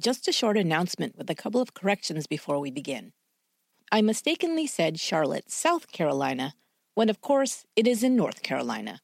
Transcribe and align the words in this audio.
just 0.00 0.26
a 0.26 0.32
short 0.32 0.56
announcement 0.56 1.16
with 1.16 1.30
a 1.30 1.34
couple 1.34 1.60
of 1.60 1.74
corrections 1.74 2.26
before 2.26 2.58
we 2.58 2.70
begin. 2.70 3.12
I 3.92 4.02
mistakenly 4.02 4.66
said 4.66 4.98
Charlotte, 4.98 5.50
South 5.50 5.92
Carolina, 5.92 6.54
when 6.94 7.08
of 7.08 7.20
course 7.20 7.64
it 7.76 7.86
is 7.86 8.02
in 8.02 8.16
North 8.16 8.42
Carolina. 8.42 9.00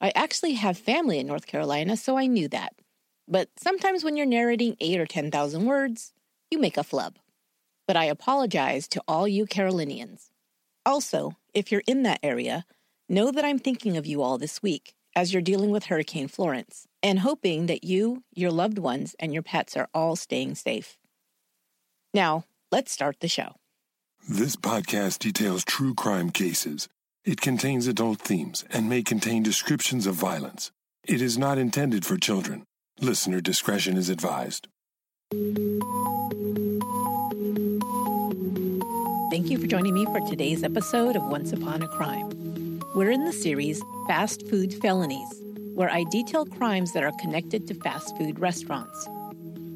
I 0.00 0.12
actually 0.14 0.54
have 0.54 0.78
family 0.78 1.18
in 1.18 1.26
North 1.26 1.46
Carolina, 1.46 1.96
so 1.96 2.16
I 2.16 2.26
knew 2.26 2.48
that. 2.48 2.72
But 3.26 3.50
sometimes 3.56 4.04
when 4.04 4.16
you're 4.16 4.26
narrating 4.26 4.76
8 4.80 5.00
or 5.00 5.06
10,000 5.06 5.66
words, 5.66 6.12
you 6.50 6.58
make 6.58 6.76
a 6.76 6.84
flub. 6.84 7.18
But 7.86 7.96
I 7.96 8.04
apologize 8.04 8.88
to 8.88 9.02
all 9.06 9.28
you 9.28 9.44
Carolinians. 9.46 10.30
Also, 10.86 11.36
if 11.52 11.70
you're 11.70 11.82
in 11.86 12.02
that 12.04 12.20
area, 12.22 12.64
know 13.08 13.30
that 13.30 13.44
I'm 13.44 13.58
thinking 13.58 13.96
of 13.96 14.06
you 14.06 14.22
all 14.22 14.38
this 14.38 14.62
week 14.62 14.94
as 15.14 15.32
you're 15.32 15.42
dealing 15.42 15.70
with 15.70 15.86
Hurricane 15.86 16.28
Florence 16.28 16.87
and 17.02 17.20
hoping 17.20 17.66
that 17.66 17.84
you, 17.84 18.22
your 18.34 18.50
loved 18.50 18.78
ones, 18.78 19.14
and 19.18 19.32
your 19.32 19.42
pets 19.42 19.76
are 19.76 19.88
all 19.94 20.16
staying 20.16 20.54
safe. 20.54 20.96
Now, 22.12 22.44
let's 22.72 22.92
start 22.92 23.20
the 23.20 23.28
show. 23.28 23.52
This 24.28 24.56
podcast 24.56 25.20
details 25.20 25.64
true 25.64 25.94
crime 25.94 26.30
cases. 26.30 26.88
It 27.24 27.40
contains 27.40 27.86
adult 27.86 28.20
themes 28.20 28.64
and 28.70 28.88
may 28.88 29.02
contain 29.02 29.42
descriptions 29.42 30.06
of 30.06 30.14
violence. 30.14 30.70
It 31.06 31.22
is 31.22 31.38
not 31.38 31.58
intended 31.58 32.04
for 32.04 32.16
children. 32.16 32.64
Listener 33.00 33.40
discretion 33.40 33.96
is 33.96 34.08
advised. 34.08 34.68
Thank 39.30 39.50
you 39.50 39.58
for 39.58 39.66
joining 39.66 39.94
me 39.94 40.04
for 40.06 40.20
today's 40.28 40.64
episode 40.64 41.16
of 41.16 41.24
Once 41.24 41.52
Upon 41.52 41.82
a 41.82 41.88
Crime. 41.88 42.80
We're 42.94 43.10
in 43.10 43.24
the 43.24 43.32
series 43.32 43.82
Fast 44.08 44.46
Food 44.48 44.74
Felonies 44.74 45.42
where 45.78 45.90
I 45.90 46.02
detail 46.02 46.44
crimes 46.44 46.92
that 46.92 47.04
are 47.04 47.12
connected 47.20 47.68
to 47.68 47.74
fast 47.74 48.16
food 48.16 48.40
restaurants. 48.40 49.08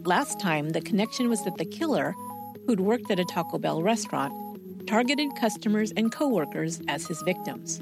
Last 0.05 0.41
time, 0.41 0.71
the 0.71 0.81
connection 0.81 1.29
was 1.29 1.45
that 1.45 1.59
the 1.59 1.65
killer, 1.65 2.17
who'd 2.67 2.81
worked 2.81 3.09
at 3.13 3.21
a 3.21 3.25
Taco 3.25 3.57
Bell 3.57 3.85
restaurant, 3.85 4.35
targeted 4.89 5.29
customers 5.37 5.93
and 5.97 6.11
coworkers 6.11 6.81
as 6.89 7.07
his 7.07 7.23
victims. 7.23 7.81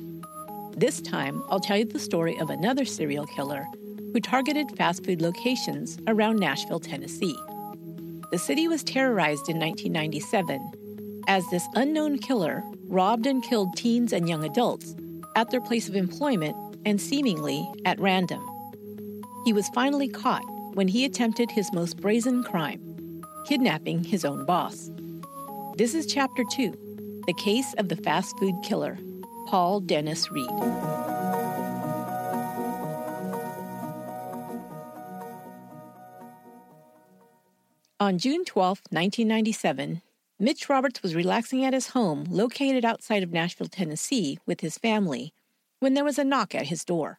This 0.77 1.01
time, 1.01 1.43
I'll 1.49 1.61
tell 1.61 1.79
you 1.79 1.87
the 1.87 1.99
story 1.99 2.39
of 2.39 2.51
another 2.51 2.85
serial 2.85 3.25
killer 3.25 3.67
who 4.13 4.21
targeted 4.21 4.77
fast 4.77 5.03
food 5.07 5.23
locations 5.23 5.99
around 6.07 6.39
Nashville, 6.39 6.79
Tennessee. 6.79 7.39
The 8.31 8.39
city 8.39 8.69
was 8.69 8.85
terrorized 8.85 9.49
in 9.49 9.59
1997 9.59 11.25
as 11.27 11.49
this 11.49 11.67
unknown 11.75 12.19
killer 12.19 12.63
robbed 12.85 13.25
and 13.25 13.43
killed 13.43 13.75
teens 13.79 14.13
and 14.13 14.29
young 14.29 14.45
adults 14.45 14.95
at 15.37 15.51
their 15.51 15.63
place 15.63 15.89
of 15.89 15.97
employment 15.97 16.55
and 16.85 17.01
seemingly 17.01 17.69
at 17.85 18.01
random. 18.01 18.45
He 19.45 19.53
was 19.53 19.69
finally 19.71 20.09
caught 20.09 20.45
when 20.75 20.89
he 20.89 21.05
attempted 21.05 21.51
his 21.51 21.73
most 21.73 22.01
brazen 22.01 22.43
crime 22.43 22.91
kidnapping 23.45 24.05
his 24.05 24.25
own 24.25 24.45
boss. 24.45 24.91
This 25.77 25.95
is 25.95 26.07
Chapter 26.07 26.45
2 26.53 27.23
The 27.27 27.35
Case 27.35 27.75
of 27.79 27.89
the 27.89 27.97
Fast 27.97 28.39
Food 28.39 28.55
Killer, 28.63 28.99
Paul 29.47 29.81
Dennis 29.81 30.31
Reid. 30.31 30.49
On 37.99 38.19
June 38.19 38.45
12, 38.45 38.83
1997, 38.91 40.01
Mitch 40.39 40.69
Roberts 40.69 41.03
was 41.03 41.15
relaxing 41.15 41.65
at 41.65 41.75
his 41.75 41.89
home 41.89 42.25
located 42.31 42.85
outside 42.85 43.23
of 43.23 43.31
Nashville, 43.31 43.67
Tennessee, 43.67 44.39
with 44.47 44.61
his 44.61 44.79
family 44.79 45.35
when 45.81 45.95
there 45.95 46.05
was 46.05 46.19
a 46.19 46.25
knock 46.25 46.55
at 46.55 46.69
his 46.69 46.85
door. 46.85 47.19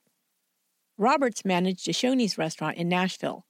Roberts 0.98 1.44
managed 1.44 1.88
a 1.90 1.92
Shoney's 1.92 2.38
restaurant 2.38 2.78
in 2.78 2.88
Nashville, 2.88 3.46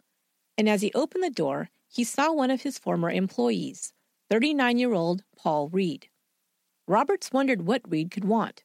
and 0.57 0.67
as 0.67 0.81
he 0.81 0.91
opened 0.93 1.23
the 1.23 1.29
door, 1.29 1.69
he 1.87 2.03
saw 2.03 2.31
one 2.31 2.49
of 2.49 2.61
his 2.61 2.79
former 2.79 3.11
employees, 3.11 3.93
39 4.29 4.77
year 4.77 4.93
old 4.93 5.23
Paul 5.37 5.69
Reid. 5.69 6.07
Roberts 6.87 7.31
wondered 7.31 7.67
what 7.67 7.89
Reid 7.89 8.09
could 8.11 8.25
want. 8.25 8.63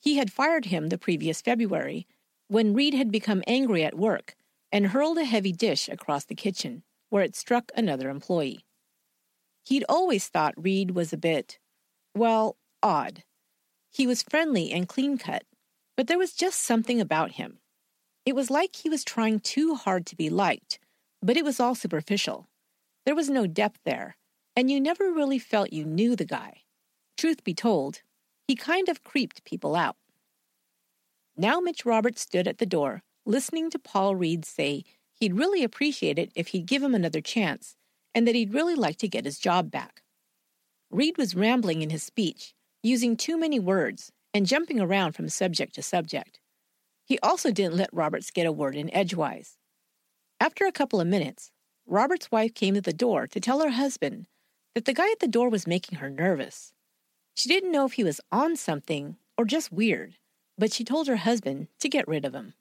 He 0.00 0.16
had 0.16 0.32
fired 0.32 0.66
him 0.66 0.88
the 0.88 0.98
previous 0.98 1.40
February 1.40 2.06
when 2.48 2.74
Reid 2.74 2.94
had 2.94 3.10
become 3.10 3.42
angry 3.46 3.84
at 3.84 3.96
work 3.96 4.34
and 4.72 4.88
hurled 4.88 5.18
a 5.18 5.24
heavy 5.24 5.52
dish 5.52 5.88
across 5.88 6.24
the 6.24 6.34
kitchen, 6.34 6.82
where 7.08 7.22
it 7.22 7.36
struck 7.36 7.70
another 7.74 8.08
employee. 8.08 8.64
He'd 9.64 9.84
always 9.88 10.28
thought 10.28 10.54
Reid 10.62 10.92
was 10.92 11.12
a 11.12 11.18
bit, 11.18 11.58
well, 12.14 12.56
odd. 12.82 13.24
He 13.90 14.06
was 14.06 14.22
friendly 14.22 14.72
and 14.72 14.88
clean 14.88 15.18
cut, 15.18 15.44
but 16.00 16.06
there 16.06 16.16
was 16.16 16.32
just 16.32 16.62
something 16.62 16.98
about 16.98 17.32
him. 17.32 17.58
It 18.24 18.34
was 18.34 18.48
like 18.48 18.74
he 18.74 18.88
was 18.88 19.04
trying 19.04 19.38
too 19.38 19.74
hard 19.74 20.06
to 20.06 20.16
be 20.16 20.30
liked, 20.30 20.78
but 21.20 21.36
it 21.36 21.44
was 21.44 21.60
all 21.60 21.74
superficial. 21.74 22.48
There 23.04 23.14
was 23.14 23.28
no 23.28 23.46
depth 23.46 23.80
there, 23.84 24.16
and 24.56 24.70
you 24.70 24.80
never 24.80 25.12
really 25.12 25.38
felt 25.38 25.74
you 25.74 25.84
knew 25.84 26.16
the 26.16 26.24
guy. 26.24 26.62
Truth 27.18 27.44
be 27.44 27.52
told, 27.52 28.00
he 28.48 28.54
kind 28.54 28.88
of 28.88 29.04
creeped 29.04 29.44
people 29.44 29.76
out. 29.76 29.96
Now 31.36 31.60
Mitch 31.60 31.84
Roberts 31.84 32.22
stood 32.22 32.48
at 32.48 32.56
the 32.56 32.64
door, 32.64 33.02
listening 33.26 33.68
to 33.68 33.78
Paul 33.78 34.16
Reid 34.16 34.46
say 34.46 34.84
he'd 35.12 35.36
really 35.36 35.62
appreciate 35.62 36.18
it 36.18 36.32
if 36.34 36.48
he'd 36.48 36.64
give 36.64 36.82
him 36.82 36.94
another 36.94 37.20
chance, 37.20 37.76
and 38.14 38.26
that 38.26 38.34
he'd 38.34 38.54
really 38.54 38.74
like 38.74 38.96
to 39.00 39.06
get 39.06 39.26
his 39.26 39.38
job 39.38 39.70
back. 39.70 40.00
Reid 40.90 41.18
was 41.18 41.34
rambling 41.34 41.82
in 41.82 41.90
his 41.90 42.02
speech, 42.02 42.54
using 42.82 43.18
too 43.18 43.36
many 43.36 43.60
words, 43.60 44.10
and 44.32 44.46
jumping 44.46 44.80
around 44.80 45.12
from 45.12 45.28
subject 45.28 45.74
to 45.74 45.82
subject. 45.82 46.40
He 47.04 47.18
also 47.20 47.50
didn't 47.50 47.76
let 47.76 47.92
Roberts 47.92 48.30
get 48.30 48.46
a 48.46 48.52
word 48.52 48.76
in 48.76 48.94
edgewise. 48.94 49.56
After 50.38 50.64
a 50.66 50.72
couple 50.72 51.00
of 51.00 51.08
minutes, 51.08 51.50
Robert's 51.86 52.30
wife 52.30 52.54
came 52.54 52.74
to 52.74 52.80
the 52.80 52.92
door 52.92 53.26
to 53.26 53.40
tell 53.40 53.60
her 53.60 53.70
husband 53.70 54.26
that 54.74 54.84
the 54.84 54.94
guy 54.94 55.10
at 55.10 55.18
the 55.18 55.26
door 55.26 55.48
was 55.48 55.66
making 55.66 55.98
her 55.98 56.08
nervous. 56.08 56.72
She 57.34 57.48
didn't 57.48 57.72
know 57.72 57.84
if 57.84 57.94
he 57.94 58.04
was 58.04 58.20
on 58.30 58.56
something 58.56 59.16
or 59.36 59.44
just 59.44 59.72
weird, 59.72 60.14
but 60.56 60.72
she 60.72 60.84
told 60.84 61.08
her 61.08 61.16
husband 61.16 61.68
to 61.80 61.88
get 61.88 62.06
rid 62.06 62.24
of 62.24 62.34
him. 62.34 62.54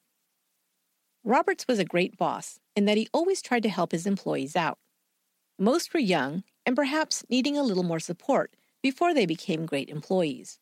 Roberts 1.23 1.67
was 1.67 1.79
a 1.79 1.85
great 1.85 2.17
boss 2.17 2.59
in 2.75 2.85
that 2.85 2.97
he 2.97 3.09
always 3.13 3.41
tried 3.41 3.63
to 3.63 3.69
help 3.69 3.91
his 3.91 4.07
employees 4.07 4.55
out. 4.55 4.79
Most 5.59 5.93
were 5.93 5.99
young 5.99 6.43
and 6.65 6.75
perhaps 6.75 7.23
needing 7.29 7.57
a 7.57 7.63
little 7.63 7.83
more 7.83 7.99
support 7.99 8.55
before 8.81 9.13
they 9.13 9.25
became 9.25 9.65
great 9.65 9.89
employees. 9.89 10.59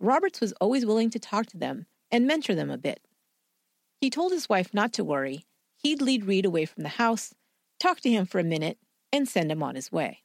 Roberts 0.00 0.40
was 0.40 0.52
always 0.60 0.86
willing 0.86 1.10
to 1.10 1.18
talk 1.18 1.46
to 1.46 1.56
them 1.56 1.86
and 2.10 2.26
mentor 2.26 2.54
them 2.54 2.70
a 2.70 2.78
bit. 2.78 3.00
He 4.00 4.10
told 4.10 4.32
his 4.32 4.48
wife 4.48 4.72
not 4.72 4.92
to 4.94 5.04
worry, 5.04 5.46
he'd 5.76 6.00
lead 6.00 6.24
Reid 6.24 6.44
away 6.44 6.64
from 6.64 6.84
the 6.84 6.90
house, 6.90 7.34
talk 7.80 8.00
to 8.00 8.10
him 8.10 8.26
for 8.26 8.38
a 8.38 8.44
minute, 8.44 8.78
and 9.12 9.28
send 9.28 9.50
him 9.50 9.62
on 9.62 9.74
his 9.74 9.90
way. 9.90 10.22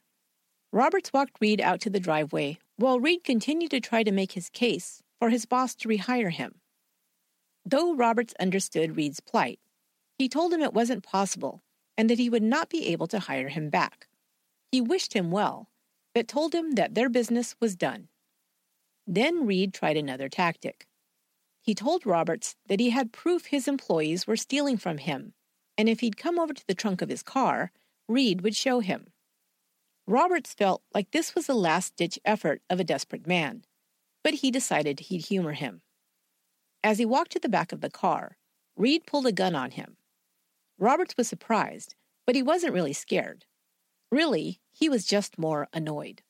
Roberts 0.72 1.12
walked 1.12 1.40
Reid 1.40 1.60
out 1.60 1.80
to 1.80 1.90
the 1.90 2.00
driveway 2.00 2.58
while 2.76 3.00
Reid 3.00 3.24
continued 3.24 3.70
to 3.70 3.80
try 3.80 4.02
to 4.02 4.12
make 4.12 4.32
his 4.32 4.48
case 4.48 5.02
for 5.18 5.30
his 5.30 5.46
boss 5.46 5.74
to 5.76 5.88
rehire 5.88 6.32
him. 6.32 6.56
Though 7.64 7.94
Roberts 7.94 8.34
understood 8.38 8.96
Reid's 8.96 9.20
plight, 9.20 9.58
he 10.18 10.28
told 10.28 10.52
him 10.52 10.60
it 10.60 10.74
wasn't 10.74 11.02
possible 11.02 11.62
and 11.96 12.10
that 12.10 12.18
he 12.18 12.28
would 12.28 12.42
not 12.42 12.68
be 12.68 12.88
able 12.88 13.06
to 13.08 13.20
hire 13.20 13.48
him 13.48 13.70
back. 13.70 14.08
He 14.70 14.80
wished 14.80 15.14
him 15.14 15.30
well, 15.30 15.68
but 16.14 16.28
told 16.28 16.54
him 16.54 16.72
that 16.72 16.94
their 16.94 17.08
business 17.08 17.54
was 17.60 17.76
done. 17.76 18.08
Then 19.06 19.46
Reid 19.46 19.74
tried 19.74 19.96
another 19.96 20.28
tactic. 20.28 20.86
He 21.60 21.74
told 21.74 22.06
Roberts 22.06 22.56
that 22.66 22.80
he 22.80 22.90
had 22.90 23.12
proof 23.12 23.46
his 23.46 23.68
employees 23.68 24.26
were 24.26 24.36
stealing 24.36 24.76
from 24.76 24.98
him, 24.98 25.34
and 25.78 25.88
if 25.88 26.00
he'd 26.00 26.16
come 26.16 26.38
over 26.38 26.52
to 26.52 26.66
the 26.66 26.74
trunk 26.74 27.02
of 27.02 27.08
his 27.08 27.22
car, 27.22 27.72
Reid 28.08 28.42
would 28.42 28.56
show 28.56 28.80
him. 28.80 29.12
Roberts 30.06 30.52
felt 30.52 30.82
like 30.92 31.10
this 31.10 31.34
was 31.34 31.48
a 31.48 31.54
last 31.54 31.96
ditch 31.96 32.18
effort 32.24 32.60
of 32.68 32.80
a 32.80 32.84
desperate 32.84 33.26
man, 33.26 33.64
but 34.22 34.34
he 34.34 34.50
decided 34.50 35.00
he'd 35.00 35.26
humor 35.26 35.52
him. 35.52 35.80
As 36.82 36.98
he 36.98 37.06
walked 37.06 37.32
to 37.32 37.38
the 37.38 37.48
back 37.48 37.72
of 37.72 37.80
the 37.80 37.90
car, 37.90 38.36
Reid 38.76 39.06
pulled 39.06 39.26
a 39.26 39.32
gun 39.32 39.54
on 39.54 39.70
him. 39.70 39.96
Roberts 40.78 41.16
was 41.16 41.28
surprised, 41.28 41.94
but 42.26 42.34
he 42.34 42.42
wasn't 42.42 42.74
really 42.74 42.92
scared. 42.92 43.46
Really, 44.10 44.60
he 44.72 44.88
was 44.88 45.06
just 45.06 45.38
more 45.38 45.68
annoyed. 45.72 46.22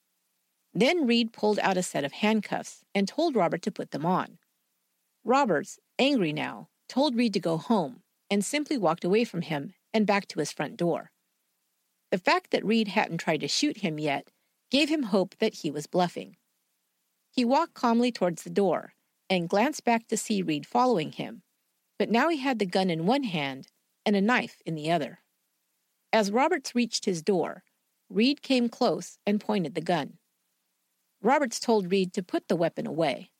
Then 0.75 1.07
Reid 1.07 1.33
pulled 1.33 1.61
out 1.61 1.77
a 1.77 1.83
set 1.83 2.05
of 2.05 2.13
handcuffs 2.13 2.83
and 2.95 3.07
told 3.07 3.37
Robert 3.37 3.63
to 3.63 3.71
put 3.71 3.93
them 3.93 4.05
on. 4.05 4.39
Roberts, 5.23 5.79
angry 5.99 6.33
now, 6.33 6.69
told 6.89 7.15
Reid 7.15 7.33
to 7.35 7.41
go 7.41 7.57
home 7.57 8.03
and 8.29 8.45
simply 8.45 8.77
walked 8.77 9.05
away 9.05 9.25
from 9.25 9.43
him 9.43 9.75
and 9.93 10.07
back 10.07 10.27
to 10.29 10.41
his 10.41 10.53
front 10.53 10.77
door. 10.77 11.13
The 12.11 12.19
fact 12.19 12.51
that 12.51 12.65
Reid 12.65 12.89
hadn't 12.89 13.19
tried 13.19 13.41
to 13.41 13.49
shoot 13.49 13.79
him 13.79 13.99
yet 13.99 14.31
gave 14.71 14.89
him 14.89 15.05
hope 15.05 15.37
that 15.39 15.55
he 15.55 15.71
was 15.71 15.87
bluffing. 15.87 16.37
He 17.31 17.45
walked 17.45 17.75
calmly 17.75 18.11
towards 18.11 18.43
the 18.43 18.51
door 18.51 18.95
and 19.31 19.49
glanced 19.49 19.85
back 19.85 20.09
to 20.09 20.17
see 20.17 20.43
Reid 20.43 20.67
following 20.67 21.13
him, 21.13 21.43
but 21.99 22.11
now 22.11 22.29
he 22.29 22.39
had 22.39 22.59
the 22.59 22.67
gun 22.67 22.91
in 22.91 23.07
one 23.07 23.23
hand 23.23 23.69
and 24.05 24.17
a 24.17 24.21
knife 24.21 24.61
in 24.67 24.75
the 24.75 24.91
other. 24.91 25.21
As 26.13 26.33
Roberts 26.33 26.75
reached 26.75 27.05
his 27.05 27.23
door, 27.23 27.63
Reid 28.09 28.43
came 28.43 28.69
close 28.69 29.19
and 29.27 29.41
pointed 29.41 29.75
the 29.75 29.81
gun. 29.81 30.19
Roberts 31.25 31.59
told 31.59 31.91
Reid 31.91 32.13
to 32.13 32.23
put 32.23 32.49
the 32.49 32.55
weapon 32.55 32.87
away. 32.87 33.31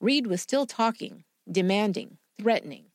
Reid 0.00 0.26
was 0.26 0.40
still 0.40 0.64
talking, 0.64 1.24
demanding, 1.46 2.16
threatening. 2.40 2.86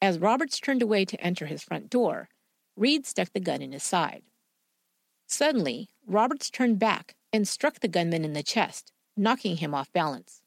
As 0.00 0.18
Roberts 0.18 0.58
turned 0.58 0.80
away 0.80 1.04
to 1.04 1.20
enter 1.20 1.44
his 1.44 1.62
front 1.62 1.90
door, 1.90 2.30
Reid 2.74 3.04
stuck 3.04 3.34
the 3.34 3.40
gun 3.40 3.60
in 3.60 3.72
his 3.72 3.82
side. 3.82 4.22
Suddenly, 5.26 5.90
Roberts 6.06 6.48
turned 6.48 6.78
back 6.78 7.16
and 7.34 7.46
struck 7.46 7.80
the 7.80 7.88
gunman 7.88 8.24
in 8.24 8.32
the 8.32 8.42
chest, 8.42 8.92
knocking 9.14 9.58
him 9.58 9.74
off 9.74 9.92
balance. 9.92 10.40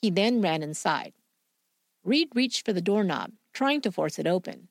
He 0.00 0.08
then 0.08 0.40
ran 0.40 0.62
inside. 0.62 1.12
Reid 2.04 2.30
reached 2.34 2.64
for 2.64 2.72
the 2.72 2.80
doorknob, 2.80 3.32
trying 3.52 3.82
to 3.82 3.92
force 3.92 4.18
it 4.18 4.26
open. 4.26 4.68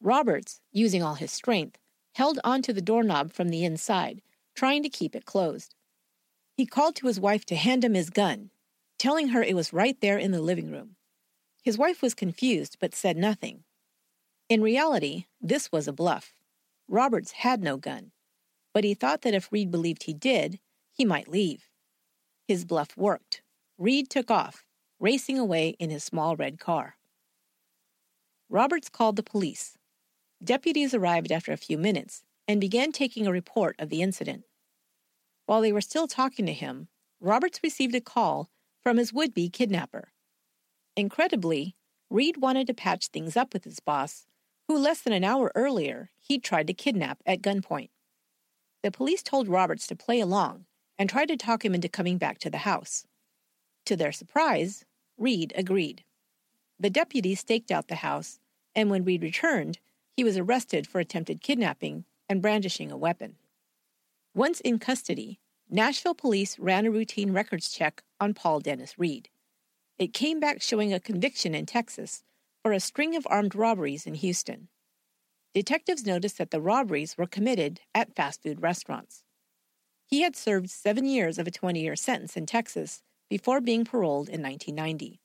Roberts, 0.00 0.62
using 0.72 1.02
all 1.02 1.16
his 1.16 1.32
strength, 1.32 1.76
held 2.14 2.40
onto 2.44 2.72
the 2.72 2.80
doorknob 2.80 3.34
from 3.34 3.50
the 3.50 3.62
inside, 3.62 4.22
trying 4.54 4.82
to 4.82 4.88
keep 4.88 5.14
it 5.14 5.26
closed. 5.26 5.74
He 6.58 6.66
called 6.66 6.96
to 6.96 7.06
his 7.06 7.20
wife 7.20 7.44
to 7.46 7.54
hand 7.54 7.84
him 7.84 7.94
his 7.94 8.10
gun, 8.10 8.50
telling 8.98 9.28
her 9.28 9.40
it 9.40 9.54
was 9.54 9.72
right 9.72 9.96
there 10.00 10.18
in 10.18 10.32
the 10.32 10.42
living 10.42 10.72
room. 10.72 10.96
His 11.62 11.78
wife 11.78 12.02
was 12.02 12.14
confused 12.16 12.78
but 12.80 12.96
said 12.96 13.16
nothing. 13.16 13.62
In 14.48 14.60
reality, 14.60 15.26
this 15.40 15.70
was 15.70 15.86
a 15.86 15.92
bluff. 15.92 16.32
Roberts 16.88 17.30
had 17.30 17.62
no 17.62 17.76
gun, 17.76 18.10
but 18.74 18.82
he 18.82 18.92
thought 18.92 19.22
that 19.22 19.34
if 19.34 19.52
Reid 19.52 19.70
believed 19.70 20.02
he 20.02 20.12
did, 20.12 20.58
he 20.90 21.04
might 21.04 21.28
leave. 21.28 21.70
His 22.48 22.64
bluff 22.64 22.96
worked. 22.96 23.40
Reid 23.78 24.10
took 24.10 24.28
off, 24.28 24.66
racing 24.98 25.38
away 25.38 25.76
in 25.78 25.90
his 25.90 26.02
small 26.02 26.34
red 26.34 26.58
car. 26.58 26.96
Roberts 28.48 28.88
called 28.88 29.14
the 29.14 29.22
police. 29.22 29.78
Deputies 30.42 30.92
arrived 30.92 31.30
after 31.30 31.52
a 31.52 31.56
few 31.56 31.78
minutes 31.78 32.24
and 32.48 32.60
began 32.60 32.90
taking 32.90 33.28
a 33.28 33.32
report 33.32 33.76
of 33.78 33.90
the 33.90 34.02
incident. 34.02 34.42
While 35.48 35.62
they 35.62 35.72
were 35.72 35.80
still 35.80 36.06
talking 36.06 36.44
to 36.44 36.52
him, 36.52 36.88
Roberts 37.20 37.60
received 37.62 37.94
a 37.94 38.02
call 38.02 38.50
from 38.82 38.98
his 38.98 39.14
would 39.14 39.32
be 39.32 39.48
kidnapper. 39.48 40.12
Incredibly, 40.94 41.74
Reid 42.10 42.36
wanted 42.36 42.66
to 42.66 42.74
patch 42.74 43.06
things 43.06 43.34
up 43.34 43.54
with 43.54 43.64
his 43.64 43.80
boss, 43.80 44.26
who 44.66 44.76
less 44.76 45.00
than 45.00 45.14
an 45.14 45.24
hour 45.24 45.50
earlier 45.54 46.10
he'd 46.18 46.44
tried 46.44 46.66
to 46.66 46.74
kidnap 46.74 47.22
at 47.24 47.40
gunpoint. 47.40 47.88
The 48.82 48.90
police 48.90 49.22
told 49.22 49.48
Roberts 49.48 49.86
to 49.86 49.96
play 49.96 50.20
along 50.20 50.66
and 50.98 51.08
tried 51.08 51.28
to 51.28 51.36
talk 51.38 51.64
him 51.64 51.74
into 51.74 51.88
coming 51.88 52.18
back 52.18 52.36
to 52.40 52.50
the 52.50 52.58
house. 52.58 53.06
To 53.86 53.96
their 53.96 54.12
surprise, 54.12 54.84
Reid 55.16 55.54
agreed. 55.56 56.04
The 56.78 56.90
deputies 56.90 57.40
staked 57.40 57.70
out 57.70 57.88
the 57.88 57.94
house, 57.94 58.38
and 58.74 58.90
when 58.90 59.02
Reid 59.02 59.22
returned, 59.22 59.78
he 60.14 60.24
was 60.24 60.36
arrested 60.36 60.86
for 60.86 61.00
attempted 61.00 61.40
kidnapping 61.40 62.04
and 62.28 62.42
brandishing 62.42 62.92
a 62.92 62.98
weapon. 62.98 63.36
Once 64.38 64.60
in 64.60 64.78
custody, 64.78 65.40
Nashville 65.68 66.14
police 66.14 66.60
ran 66.60 66.86
a 66.86 66.92
routine 66.92 67.32
records 67.32 67.70
check 67.70 68.04
on 68.20 68.32
Paul 68.32 68.60
Dennis 68.60 68.96
Reid. 68.96 69.30
It 69.98 70.14
came 70.14 70.38
back 70.38 70.62
showing 70.62 70.94
a 70.94 71.00
conviction 71.00 71.56
in 71.56 71.66
Texas 71.66 72.22
for 72.62 72.70
a 72.70 72.78
string 72.78 73.16
of 73.16 73.26
armed 73.28 73.56
robberies 73.56 74.06
in 74.06 74.14
Houston. 74.14 74.68
Detectives 75.54 76.06
noticed 76.06 76.38
that 76.38 76.52
the 76.52 76.60
robberies 76.60 77.18
were 77.18 77.26
committed 77.26 77.80
at 77.96 78.14
fast 78.14 78.40
food 78.40 78.62
restaurants. 78.62 79.24
He 80.06 80.22
had 80.22 80.36
served 80.36 80.70
seven 80.70 81.04
years 81.04 81.40
of 81.40 81.48
a 81.48 81.50
20 81.50 81.80
year 81.80 81.96
sentence 81.96 82.36
in 82.36 82.46
Texas 82.46 83.02
before 83.28 83.60
being 83.60 83.84
paroled 83.84 84.28
in 84.28 84.40
1990. 84.40 85.20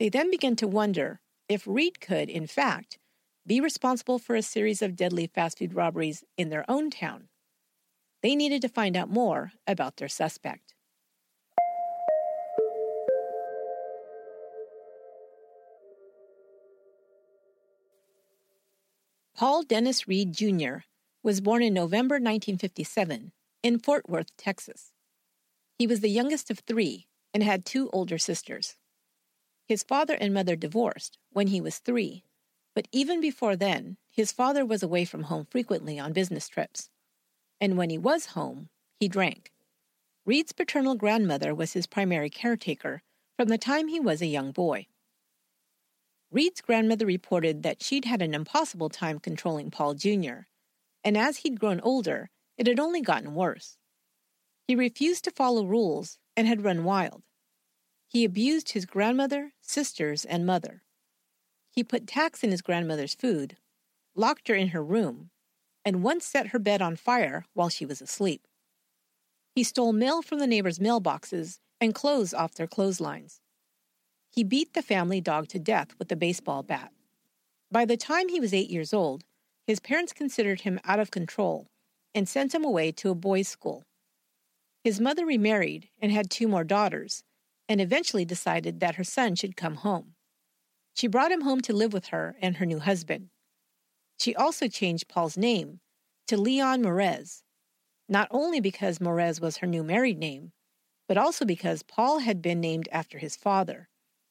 They 0.00 0.08
then 0.08 0.28
began 0.28 0.56
to 0.56 0.66
wonder 0.66 1.20
if 1.48 1.68
Reid 1.68 2.00
could, 2.00 2.28
in 2.28 2.48
fact, 2.48 2.98
be 3.46 3.60
responsible 3.60 4.18
for 4.18 4.34
a 4.34 4.42
series 4.42 4.82
of 4.82 4.96
deadly 4.96 5.28
fast 5.28 5.60
food 5.60 5.72
robberies 5.72 6.24
in 6.36 6.48
their 6.48 6.68
own 6.68 6.90
town. 6.90 7.27
They 8.22 8.34
needed 8.34 8.62
to 8.62 8.68
find 8.68 8.96
out 8.96 9.08
more 9.08 9.52
about 9.66 9.96
their 9.96 10.08
suspect. 10.08 10.74
Paul 19.36 19.62
Dennis 19.62 20.08
Reid 20.08 20.32
Jr. 20.32 20.78
was 21.22 21.40
born 21.40 21.62
in 21.62 21.72
November 21.72 22.14
1957 22.14 23.30
in 23.62 23.78
Fort 23.78 24.08
Worth, 24.08 24.36
Texas. 24.36 24.90
He 25.78 25.86
was 25.86 26.00
the 26.00 26.08
youngest 26.08 26.50
of 26.50 26.58
three 26.58 27.06
and 27.32 27.44
had 27.44 27.64
two 27.64 27.88
older 27.92 28.18
sisters. 28.18 28.74
His 29.64 29.84
father 29.84 30.14
and 30.14 30.34
mother 30.34 30.56
divorced 30.56 31.18
when 31.30 31.48
he 31.48 31.60
was 31.60 31.78
three, 31.78 32.24
but 32.74 32.88
even 32.90 33.20
before 33.20 33.54
then, 33.54 33.96
his 34.10 34.32
father 34.32 34.66
was 34.66 34.82
away 34.82 35.04
from 35.04 35.24
home 35.24 35.46
frequently 35.48 36.00
on 36.00 36.12
business 36.12 36.48
trips. 36.48 36.90
And 37.60 37.76
when 37.76 37.90
he 37.90 37.98
was 37.98 38.26
home, 38.26 38.68
he 39.00 39.08
drank. 39.08 39.52
Reid's 40.24 40.52
paternal 40.52 40.94
grandmother 40.94 41.54
was 41.54 41.72
his 41.72 41.86
primary 41.86 42.30
caretaker 42.30 43.02
from 43.36 43.48
the 43.48 43.58
time 43.58 43.88
he 43.88 44.00
was 44.00 44.20
a 44.20 44.26
young 44.26 44.52
boy. 44.52 44.86
Reid's 46.30 46.60
grandmother 46.60 47.06
reported 47.06 47.62
that 47.62 47.82
she'd 47.82 48.04
had 48.04 48.20
an 48.20 48.34
impossible 48.34 48.90
time 48.90 49.18
controlling 49.18 49.70
Paul 49.70 49.94
Jr., 49.94 50.46
and 51.02 51.16
as 51.16 51.38
he'd 51.38 51.60
grown 51.60 51.80
older, 51.80 52.30
it 52.58 52.66
had 52.66 52.78
only 52.78 53.00
gotten 53.00 53.34
worse. 53.34 53.78
He 54.66 54.74
refused 54.74 55.24
to 55.24 55.30
follow 55.30 55.64
rules 55.64 56.18
and 56.36 56.46
had 56.46 56.64
run 56.64 56.84
wild. 56.84 57.22
He 58.06 58.24
abused 58.24 58.70
his 58.70 58.84
grandmother, 58.84 59.52
sisters, 59.62 60.24
and 60.24 60.44
mother. 60.44 60.82
He 61.70 61.82
put 61.84 62.06
tacks 62.06 62.42
in 62.42 62.50
his 62.50 62.62
grandmother's 62.62 63.14
food, 63.14 63.56
locked 64.14 64.48
her 64.48 64.54
in 64.54 64.68
her 64.68 64.82
room, 64.82 65.30
and 65.84 66.02
once 66.02 66.24
set 66.24 66.48
her 66.48 66.58
bed 66.58 66.82
on 66.82 66.96
fire 66.96 67.44
while 67.54 67.68
she 67.68 67.86
was 67.86 68.00
asleep. 68.02 68.46
He 69.54 69.62
stole 69.64 69.92
mail 69.92 70.22
from 70.22 70.38
the 70.38 70.46
neighbors' 70.46 70.78
mailboxes 70.78 71.58
and 71.80 71.94
clothes 71.94 72.34
off 72.34 72.54
their 72.54 72.66
clotheslines. 72.66 73.40
He 74.30 74.44
beat 74.44 74.74
the 74.74 74.82
family 74.82 75.20
dog 75.20 75.48
to 75.48 75.58
death 75.58 75.88
with 75.98 76.12
a 76.12 76.16
baseball 76.16 76.62
bat. 76.62 76.92
By 77.70 77.84
the 77.84 77.96
time 77.96 78.28
he 78.28 78.40
was 78.40 78.54
eight 78.54 78.70
years 78.70 78.92
old, 78.92 79.24
his 79.66 79.80
parents 79.80 80.12
considered 80.12 80.62
him 80.62 80.80
out 80.84 81.00
of 81.00 81.10
control 81.10 81.66
and 82.14 82.28
sent 82.28 82.54
him 82.54 82.64
away 82.64 82.92
to 82.92 83.10
a 83.10 83.14
boys' 83.14 83.48
school. 83.48 83.84
His 84.82 85.00
mother 85.00 85.26
remarried 85.26 85.88
and 86.00 86.10
had 86.12 86.30
two 86.30 86.48
more 86.48 86.64
daughters, 86.64 87.22
and 87.68 87.80
eventually 87.80 88.24
decided 88.24 88.80
that 88.80 88.94
her 88.94 89.04
son 89.04 89.34
should 89.34 89.56
come 89.56 89.76
home. 89.76 90.14
She 90.94 91.06
brought 91.06 91.32
him 91.32 91.42
home 91.42 91.60
to 91.62 91.72
live 91.72 91.92
with 91.92 92.06
her 92.06 92.36
and 92.40 92.56
her 92.56 92.66
new 92.66 92.78
husband. 92.78 93.28
She 94.18 94.34
also 94.34 94.68
changed 94.68 95.08
Paul's 95.08 95.36
name 95.36 95.80
to 96.26 96.36
Leon 96.36 96.82
Morez, 96.82 97.42
not 98.08 98.28
only 98.30 98.60
because 98.60 98.98
Morez 98.98 99.40
was 99.40 99.58
her 99.58 99.66
new 99.66 99.82
married 99.82 100.18
name, 100.18 100.52
but 101.06 101.16
also 101.16 101.44
because 101.44 101.82
Paul 101.82 102.20
had 102.20 102.42
been 102.42 102.60
named 102.60 102.88
after 102.92 103.18
his 103.18 103.36
father 103.36 103.88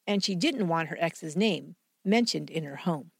and 0.08 0.24
she 0.24 0.34
didn't 0.34 0.68
want 0.68 0.88
her 0.88 0.96
ex's 0.98 1.36
name 1.36 1.76
mentioned 2.02 2.48
in 2.48 2.64
her 2.64 2.76
home. 2.76 3.10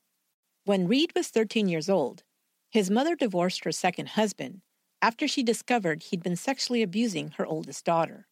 When 0.65 0.89
Reid 0.89 1.13
was 1.15 1.29
13 1.29 1.69
years 1.69 1.91
old, 1.91 2.23
his 2.71 2.91
mother 2.91 3.15
divorced 3.15 3.65
her 3.65 3.73
second 3.73 4.11
husband 4.11 4.63
after 5.03 5.29
she 5.29 5.43
discovered 5.43 6.05
he'd 6.05 6.23
been 6.23 6.37
sexually 6.37 6.83
abusing 6.83 7.33
her 7.37 7.47
oldest 7.47 7.85
daughter. 7.85 8.27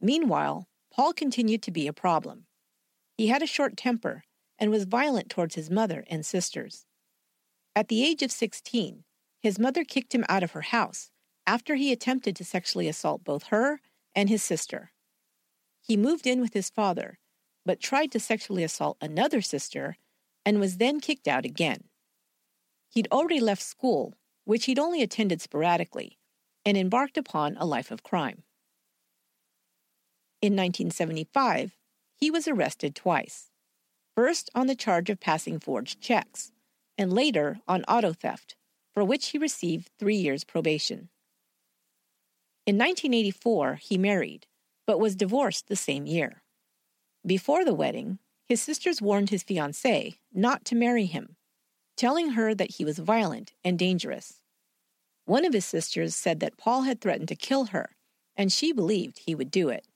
Meanwhile, 0.00 0.66
Paul 0.90 1.12
continued 1.12 1.62
to 1.62 1.70
be 1.70 1.86
a 1.86 1.92
problem. 1.92 2.46
He 3.16 3.28
had 3.28 3.42
a 3.42 3.46
short 3.46 3.76
temper 3.76 4.24
and 4.58 4.70
was 4.70 4.84
violent 4.84 5.28
towards 5.28 5.54
his 5.54 5.70
mother 5.70 6.04
and 6.08 6.24
sisters. 6.24 6.86
At 7.78 7.86
the 7.86 8.04
age 8.04 8.24
of 8.24 8.32
16, 8.32 9.04
his 9.38 9.56
mother 9.56 9.84
kicked 9.84 10.12
him 10.12 10.24
out 10.28 10.42
of 10.42 10.50
her 10.50 10.62
house 10.62 11.12
after 11.46 11.76
he 11.76 11.92
attempted 11.92 12.34
to 12.34 12.44
sexually 12.44 12.88
assault 12.88 13.22
both 13.22 13.44
her 13.54 13.80
and 14.16 14.28
his 14.28 14.42
sister. 14.42 14.90
He 15.80 15.96
moved 15.96 16.26
in 16.26 16.40
with 16.40 16.54
his 16.54 16.70
father 16.70 17.20
but 17.64 17.78
tried 17.78 18.10
to 18.10 18.18
sexually 18.18 18.64
assault 18.64 18.96
another 19.00 19.40
sister 19.40 19.96
and 20.44 20.58
was 20.58 20.78
then 20.78 20.98
kicked 20.98 21.28
out 21.28 21.44
again. 21.44 21.84
He'd 22.88 23.06
already 23.12 23.38
left 23.38 23.62
school, 23.62 24.14
which 24.44 24.64
he'd 24.64 24.80
only 24.80 25.00
attended 25.00 25.40
sporadically, 25.40 26.18
and 26.64 26.76
embarked 26.76 27.16
upon 27.16 27.56
a 27.58 27.64
life 27.64 27.92
of 27.92 28.02
crime. 28.02 28.42
In 30.42 30.54
1975, 30.54 31.76
he 32.16 32.28
was 32.28 32.48
arrested 32.48 32.96
twice 32.96 33.52
first 34.16 34.50
on 34.52 34.66
the 34.66 34.74
charge 34.74 35.10
of 35.10 35.20
passing 35.20 35.60
forged 35.60 36.00
checks, 36.00 36.50
and 36.98 37.12
later 37.12 37.60
on 37.68 37.84
auto 37.84 38.12
theft, 38.12 38.56
for 38.92 39.04
which 39.04 39.28
he 39.28 39.38
received 39.38 39.88
three 39.98 40.16
years 40.16 40.44
probation. 40.44 41.08
In 42.66 42.76
1984, 42.76 43.76
he 43.76 43.96
married, 43.96 44.46
but 44.86 45.00
was 45.00 45.16
divorced 45.16 45.68
the 45.68 45.76
same 45.76 46.04
year. 46.04 46.42
Before 47.24 47.64
the 47.64 47.74
wedding, 47.74 48.18
his 48.46 48.60
sisters 48.60 49.00
warned 49.00 49.30
his 49.30 49.44
fiancée 49.44 50.18
not 50.34 50.64
to 50.66 50.74
marry 50.74 51.06
him, 51.06 51.36
telling 51.96 52.30
her 52.30 52.54
that 52.54 52.72
he 52.72 52.84
was 52.84 52.98
violent 52.98 53.52
and 53.62 53.78
dangerous. 53.78 54.42
One 55.24 55.44
of 55.44 55.52
his 55.52 55.64
sisters 55.64 56.14
said 56.14 56.40
that 56.40 56.56
Paul 56.56 56.82
had 56.82 57.00
threatened 57.00 57.28
to 57.28 57.36
kill 57.36 57.66
her, 57.66 57.96
and 58.36 58.50
she 58.50 58.72
believed 58.72 59.18
he 59.18 59.34
would 59.34 59.50
do 59.50 59.68
it. 59.68 59.86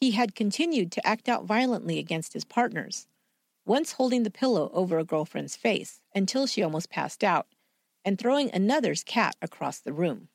He 0.00 0.12
had 0.12 0.34
continued 0.34 0.90
to 0.92 1.06
act 1.06 1.28
out 1.28 1.44
violently 1.44 1.98
against 1.98 2.32
his 2.32 2.44
partners, 2.44 3.06
once 3.64 3.92
holding 3.92 4.22
the 4.22 4.30
pillow 4.30 4.70
over 4.72 4.98
a 4.98 5.04
girlfriend's 5.04 5.56
face 5.56 6.00
until 6.14 6.46
she 6.46 6.62
almost 6.62 6.90
passed 6.90 7.24
out, 7.24 7.46
and 8.04 8.18
throwing 8.18 8.50
another's 8.52 9.02
cat 9.02 9.34
across 9.40 9.80
the 9.80 9.92
room. 9.92 10.28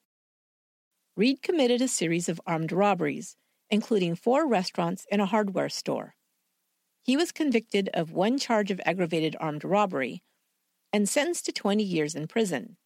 Reid 1.16 1.42
committed 1.42 1.82
a 1.82 1.88
series 1.88 2.30
of 2.30 2.42
armed 2.48 2.72
robberies, 2.72 3.36
including 3.70 4.16
four 4.16 4.48
restaurants 4.48 5.06
and 5.12 5.22
a 5.22 5.28
hardware 5.28 5.70
store. 5.70 6.16
He 7.04 7.18
was 7.18 7.32
convicted 7.32 7.90
of 7.94 8.12
one 8.12 8.38
charge 8.38 8.72
of 8.72 8.82
aggravated 8.86 9.36
armed 9.40 9.64
robbery 9.64 10.24
and 10.92 11.08
sentenced 11.08 11.46
to 11.46 11.52
20 11.52 11.84
years 11.84 12.16
in 12.16 12.28
prison. 12.28 12.78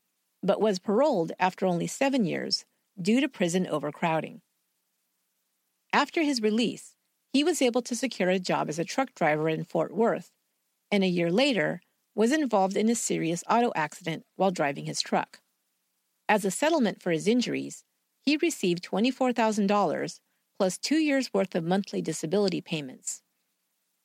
but 0.46 0.60
was 0.60 0.78
paroled 0.78 1.32
after 1.40 1.66
only 1.66 1.88
seven 1.88 2.26
years 2.26 2.66
due 3.02 3.22
to 3.22 3.30
prison 3.30 3.66
overcrowding. 3.66 4.42
After 5.94 6.22
his 6.22 6.42
release, 6.42 6.93
he 7.34 7.44
was 7.44 7.62
able 7.62 7.82
to 7.82 7.96
secure 7.96 8.30
a 8.30 8.38
job 8.38 8.70
as 8.70 8.78
a 8.78 8.86
truck 8.86 9.13
driver 9.16 9.50
in 9.50 9.63
Fort 9.63 9.92
Worth, 9.94 10.32
and 10.92 11.04
a 11.04 11.08
year 11.08 11.32
later 11.32 11.82
was 12.13 12.32
involved 12.32 12.78
in 12.78 12.90
a 12.90 12.96
serious 12.96 13.44
auto 13.50 13.72
accident 13.75 14.24
while 14.36 14.52
driving 14.52 14.86
his 14.86 15.02
truck. 15.02 15.40
As 16.30 16.46
a 16.46 16.52
settlement 16.52 17.02
for 17.02 17.12
his 17.12 17.28
injuries, 17.28 17.84
he 18.22 18.38
received 18.38 18.84
$24,000 18.84 20.20
plus 20.60 20.78
two 20.78 20.98
years' 20.98 21.34
worth 21.34 21.56
of 21.56 21.63
monthly 21.63 22.02
disability 22.04 22.62
payments. 22.62 23.24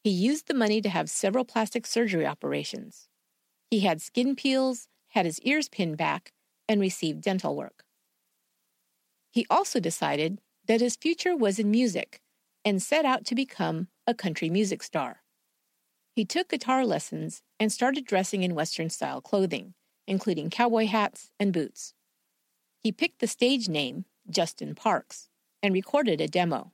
He 0.02 0.10
used 0.10 0.48
the 0.48 0.54
money 0.54 0.80
to 0.80 0.88
have 0.88 1.10
several 1.10 1.44
plastic 1.44 1.86
surgery 1.86 2.26
operations. 2.26 3.08
He 3.70 3.80
had 3.80 4.00
skin 4.00 4.36
peels, 4.36 4.88
had 5.08 5.26
his 5.26 5.38
ears 5.42 5.68
pinned 5.68 5.98
back, 5.98 6.32
and 6.66 6.80
received 6.80 7.20
dental 7.20 7.54
work. 7.54 7.84
He 9.30 9.46
also 9.50 9.80
decided 9.80 10.40
that 10.66 10.80
his 10.80 10.96
future 10.96 11.36
was 11.36 11.58
in 11.58 11.70
music 11.70 12.22
and 12.64 12.82
set 12.82 13.04
out 13.04 13.24
to 13.26 13.34
become 13.34 13.88
a 14.06 14.14
country 14.14 14.50
music 14.50 14.82
star. 14.82 15.22
He 16.14 16.24
took 16.24 16.48
guitar 16.48 16.84
lessons 16.84 17.42
and 17.60 17.72
started 17.72 18.04
dressing 18.04 18.42
in 18.42 18.54
Western 18.54 18.90
style 18.90 19.20
clothing, 19.20 19.74
including 20.06 20.50
cowboy 20.50 20.86
hats 20.86 21.30
and 21.38 21.52
boots. 21.52 21.94
He 22.80 22.92
picked 22.92 23.20
the 23.20 23.26
stage 23.26 23.68
name, 23.68 24.04
Justin 24.28 24.74
Parks, 24.74 25.28
and 25.62 25.74
recorded 25.74 26.20
a 26.20 26.28
demo. 26.28 26.72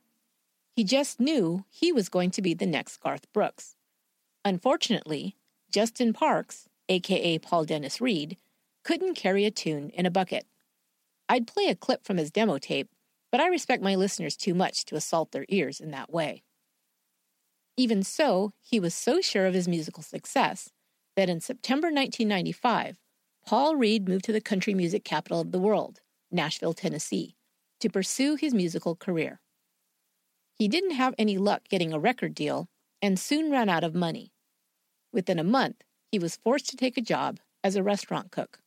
He 0.75 0.83
just 0.83 1.19
knew 1.19 1.65
he 1.69 1.91
was 1.91 2.09
going 2.09 2.31
to 2.31 2.41
be 2.41 2.53
the 2.53 2.65
next 2.65 2.97
Garth 2.97 3.31
Brooks. 3.33 3.75
Unfortunately, 4.43 5.35
Justin 5.71 6.13
Parks, 6.13 6.67
aka 6.89 7.37
Paul 7.39 7.65
Dennis 7.65 7.99
Reid, 8.01 8.37
couldn't 8.83 9.15
carry 9.15 9.45
a 9.45 9.51
tune 9.51 9.89
in 9.89 10.05
a 10.05 10.11
bucket. 10.11 10.45
I'd 11.27 11.47
play 11.47 11.67
a 11.67 11.75
clip 11.75 12.03
from 12.05 12.17
his 12.17 12.29
demo 12.29 12.57
tape, 12.57 12.89
but 13.35 13.43
I 13.43 13.47
respect 13.47 13.83
my 13.83 13.95
listeners 13.95 14.37
too 14.37 14.53
much 14.53 14.85
to 14.85 14.95
assault 14.95 15.33
their 15.33 15.45
ears 15.49 15.81
in 15.81 15.91
that 15.91 16.09
way. 16.09 16.45
Even 17.75 18.01
so, 18.01 18.53
he 18.61 18.79
was 18.79 18.95
so 18.95 19.19
sure 19.19 19.45
of 19.45 19.53
his 19.53 19.67
musical 19.67 20.03
success 20.03 20.69
that 21.17 21.29
in 21.29 21.41
September 21.41 21.87
1995, 21.87 22.97
Paul 23.45 23.75
Reid 23.75 24.07
moved 24.07 24.23
to 24.23 24.31
the 24.31 24.39
country 24.39 24.73
music 24.73 25.03
capital 25.03 25.41
of 25.41 25.51
the 25.51 25.59
world, 25.59 25.99
Nashville, 26.31 26.71
Tennessee, 26.71 27.35
to 27.81 27.89
pursue 27.89 28.35
his 28.35 28.53
musical 28.53 28.95
career. 28.95 29.41
He 30.53 30.69
didn't 30.69 30.91
have 30.91 31.13
any 31.17 31.37
luck 31.37 31.63
getting 31.69 31.91
a 31.91 31.99
record 31.99 32.35
deal 32.35 32.69
and 33.01 33.19
soon 33.19 33.51
ran 33.51 33.67
out 33.67 33.83
of 33.83 33.93
money. 33.93 34.31
Within 35.11 35.39
a 35.39 35.43
month, 35.43 35.83
he 36.09 36.19
was 36.19 36.37
forced 36.37 36.69
to 36.69 36.77
take 36.77 36.97
a 36.97 37.01
job 37.01 37.41
as 37.65 37.75
a 37.75 37.83
restaurant 37.83 38.31
cook. 38.31 38.59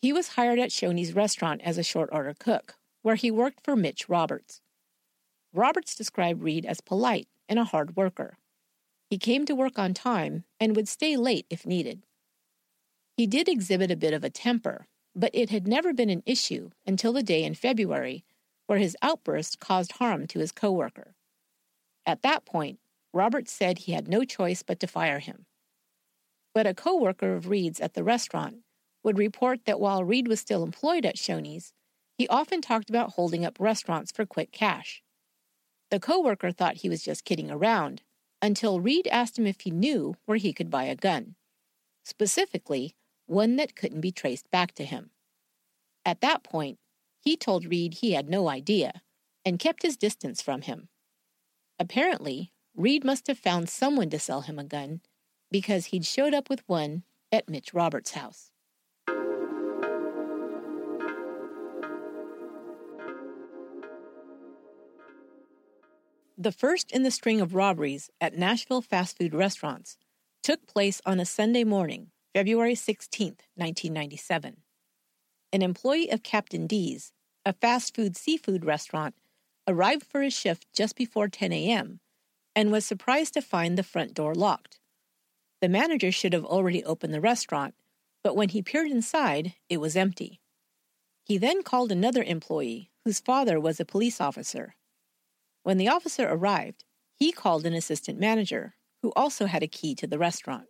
He 0.00 0.14
was 0.14 0.28
hired 0.28 0.58
at 0.58 0.70
Shoney's 0.70 1.12
restaurant 1.12 1.60
as 1.62 1.76
a 1.76 1.82
short 1.82 2.08
order 2.10 2.32
cook, 2.38 2.76
where 3.02 3.16
he 3.16 3.30
worked 3.30 3.64
for 3.64 3.76
Mitch 3.76 4.08
Roberts. 4.08 4.60
Roberts 5.52 5.94
described 5.94 6.42
Reid 6.42 6.64
as 6.64 6.80
polite 6.80 7.28
and 7.48 7.58
a 7.58 7.64
hard 7.64 7.96
worker. 7.96 8.38
He 9.10 9.18
came 9.18 9.44
to 9.44 9.54
work 9.54 9.78
on 9.78 9.92
time 9.92 10.44
and 10.58 10.74
would 10.74 10.88
stay 10.88 11.16
late 11.16 11.46
if 11.50 11.66
needed. 11.66 12.04
He 13.16 13.26
did 13.26 13.48
exhibit 13.48 13.90
a 13.90 13.96
bit 13.96 14.14
of 14.14 14.24
a 14.24 14.30
temper, 14.30 14.86
but 15.14 15.30
it 15.34 15.50
had 15.50 15.68
never 15.68 15.92
been 15.92 16.08
an 16.08 16.22
issue 16.24 16.70
until 16.86 17.12
the 17.12 17.22
day 17.22 17.44
in 17.44 17.54
February 17.54 18.24
where 18.66 18.78
his 18.78 18.96
outburst 19.02 19.60
caused 19.60 19.92
harm 19.92 20.26
to 20.28 20.38
his 20.38 20.52
coworker. 20.52 21.14
At 22.06 22.22
that 22.22 22.46
point, 22.46 22.78
Roberts 23.12 23.52
said 23.52 23.78
he 23.78 23.92
had 23.92 24.08
no 24.08 24.24
choice 24.24 24.62
but 24.62 24.80
to 24.80 24.86
fire 24.86 25.18
him. 25.18 25.44
But 26.54 26.66
a 26.66 26.74
coworker 26.74 27.34
of 27.34 27.48
Reid's 27.48 27.80
at 27.80 27.94
the 27.94 28.04
restaurant 28.04 28.58
would 29.02 29.18
report 29.18 29.66
that 29.66 29.80
while 29.80 30.04
Reid 30.04 30.28
was 30.28 30.40
still 30.40 30.62
employed 30.62 31.04
at 31.04 31.16
Shoney's, 31.16 31.72
he 32.16 32.28
often 32.28 32.60
talked 32.60 32.90
about 32.90 33.14
holding 33.14 33.44
up 33.44 33.58
restaurants 33.58 34.12
for 34.12 34.26
quick 34.26 34.52
cash. 34.52 35.02
The 35.90 36.00
coworker 36.00 36.52
thought 36.52 36.78
he 36.78 36.88
was 36.88 37.02
just 37.02 37.24
kidding 37.24 37.50
around 37.50 38.02
until 38.40 38.80
Reid 38.80 39.06
asked 39.08 39.38
him 39.38 39.46
if 39.46 39.60
he 39.60 39.70
knew 39.70 40.14
where 40.24 40.38
he 40.38 40.52
could 40.52 40.70
buy 40.70 40.84
a 40.84 40.96
gun, 40.96 41.34
specifically 42.04 42.94
one 43.26 43.56
that 43.56 43.76
couldn't 43.76 44.00
be 44.00 44.12
traced 44.12 44.50
back 44.50 44.74
to 44.74 44.84
him. 44.84 45.10
At 46.04 46.20
that 46.20 46.42
point, 46.42 46.78
he 47.20 47.36
told 47.36 47.66
Reid 47.66 47.94
he 47.94 48.12
had 48.12 48.28
no 48.28 48.48
idea 48.48 49.02
and 49.44 49.58
kept 49.58 49.82
his 49.82 49.96
distance 49.96 50.42
from 50.42 50.62
him. 50.62 50.88
Apparently, 51.78 52.52
Reid 52.74 53.04
must 53.04 53.26
have 53.26 53.38
found 53.38 53.68
someone 53.68 54.10
to 54.10 54.18
sell 54.18 54.42
him 54.42 54.58
a 54.58 54.64
gun 54.64 55.00
because 55.50 55.86
he'd 55.86 56.06
showed 56.06 56.34
up 56.34 56.48
with 56.48 56.62
one 56.68 57.02
at 57.30 57.48
Mitch 57.48 57.74
Roberts' 57.74 58.12
house. 58.12 58.51
The 66.38 66.52
first 66.52 66.90
in 66.92 67.02
the 67.02 67.10
string 67.10 67.40
of 67.42 67.54
robberies 67.54 68.10
at 68.20 68.38
Nashville 68.38 68.80
fast 68.80 69.18
food 69.18 69.34
restaurants 69.34 69.98
took 70.42 70.66
place 70.66 71.02
on 71.04 71.20
a 71.20 71.26
Sunday 71.26 71.62
morning, 71.62 72.10
February 72.34 72.74
16, 72.74 73.36
1997. 73.54 74.56
An 75.52 75.62
employee 75.62 76.10
of 76.10 76.22
Captain 76.22 76.66
D's, 76.66 77.12
a 77.44 77.52
fast 77.52 77.94
food 77.94 78.16
seafood 78.16 78.64
restaurant, 78.64 79.14
arrived 79.68 80.04
for 80.04 80.22
his 80.22 80.32
shift 80.32 80.66
just 80.72 80.96
before 80.96 81.28
10 81.28 81.52
a.m. 81.52 82.00
and 82.56 82.72
was 82.72 82.86
surprised 82.86 83.34
to 83.34 83.42
find 83.42 83.76
the 83.76 83.82
front 83.82 84.14
door 84.14 84.34
locked. 84.34 84.80
The 85.60 85.68
manager 85.68 86.10
should 86.10 86.32
have 86.32 86.46
already 86.46 86.82
opened 86.82 87.12
the 87.12 87.20
restaurant, 87.20 87.74
but 88.24 88.34
when 88.34 88.48
he 88.48 88.62
peered 88.62 88.90
inside, 88.90 89.54
it 89.68 89.80
was 89.80 89.96
empty. 89.96 90.40
He 91.24 91.36
then 91.36 91.62
called 91.62 91.92
another 91.92 92.22
employee, 92.22 92.90
whose 93.04 93.20
father 93.20 93.60
was 93.60 93.78
a 93.78 93.84
police 93.84 94.20
officer, 94.20 94.74
when 95.62 95.78
the 95.78 95.88
officer 95.88 96.26
arrived, 96.28 96.84
he 97.14 97.32
called 97.32 97.66
an 97.66 97.74
assistant 97.74 98.18
manager, 98.18 98.74
who 99.02 99.12
also 99.14 99.46
had 99.46 99.62
a 99.62 99.68
key 99.68 99.94
to 99.94 100.06
the 100.06 100.18
restaurant. 100.18 100.66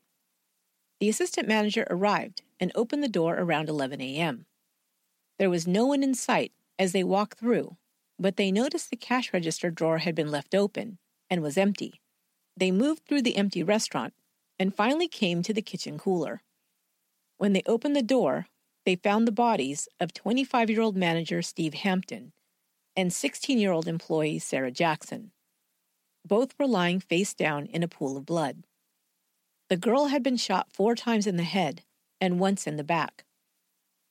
The 1.00 1.08
assistant 1.08 1.48
manager 1.48 1.86
arrived 1.90 2.42
and 2.60 2.72
opened 2.74 3.02
the 3.02 3.08
door 3.08 3.36
around 3.36 3.68
11 3.68 4.00
a.m. 4.00 4.46
There 5.38 5.50
was 5.50 5.66
no 5.66 5.86
one 5.86 6.02
in 6.02 6.14
sight 6.14 6.52
as 6.78 6.92
they 6.92 7.04
walked 7.04 7.38
through, 7.38 7.76
but 8.18 8.36
they 8.36 8.52
noticed 8.52 8.90
the 8.90 8.96
cash 8.96 9.32
register 9.32 9.70
drawer 9.70 9.98
had 9.98 10.14
been 10.14 10.30
left 10.30 10.54
open 10.54 10.98
and 11.28 11.42
was 11.42 11.58
empty. 11.58 12.00
They 12.56 12.70
moved 12.70 13.06
through 13.06 13.22
the 13.22 13.36
empty 13.36 13.62
restaurant 13.62 14.14
and 14.58 14.74
finally 14.74 15.08
came 15.08 15.42
to 15.42 15.54
the 15.54 15.62
kitchen 15.62 15.98
cooler. 15.98 16.42
When 17.38 17.52
they 17.52 17.62
opened 17.66 17.96
the 17.96 18.02
door, 18.02 18.46
they 18.84 18.96
found 18.96 19.26
the 19.26 19.32
bodies 19.32 19.88
of 19.98 20.12
25 20.12 20.70
year 20.70 20.80
old 20.80 20.96
manager 20.96 21.42
Steve 21.42 21.74
Hampton 21.74 22.32
and 22.96 23.12
16 23.12 23.58
year 23.58 23.72
old 23.72 23.88
employee 23.88 24.38
Sarah 24.38 24.70
Jackson. 24.70 25.32
Both 26.24 26.54
were 26.58 26.66
lying 26.66 27.00
face 27.00 27.34
down 27.34 27.66
in 27.66 27.82
a 27.82 27.88
pool 27.88 28.16
of 28.16 28.26
blood. 28.26 28.64
The 29.68 29.76
girl 29.76 30.06
had 30.06 30.22
been 30.22 30.36
shot 30.36 30.72
four 30.72 30.94
times 30.94 31.26
in 31.26 31.36
the 31.36 31.42
head 31.42 31.82
and 32.20 32.38
once 32.38 32.66
in 32.66 32.76
the 32.76 32.84
back. 32.84 33.24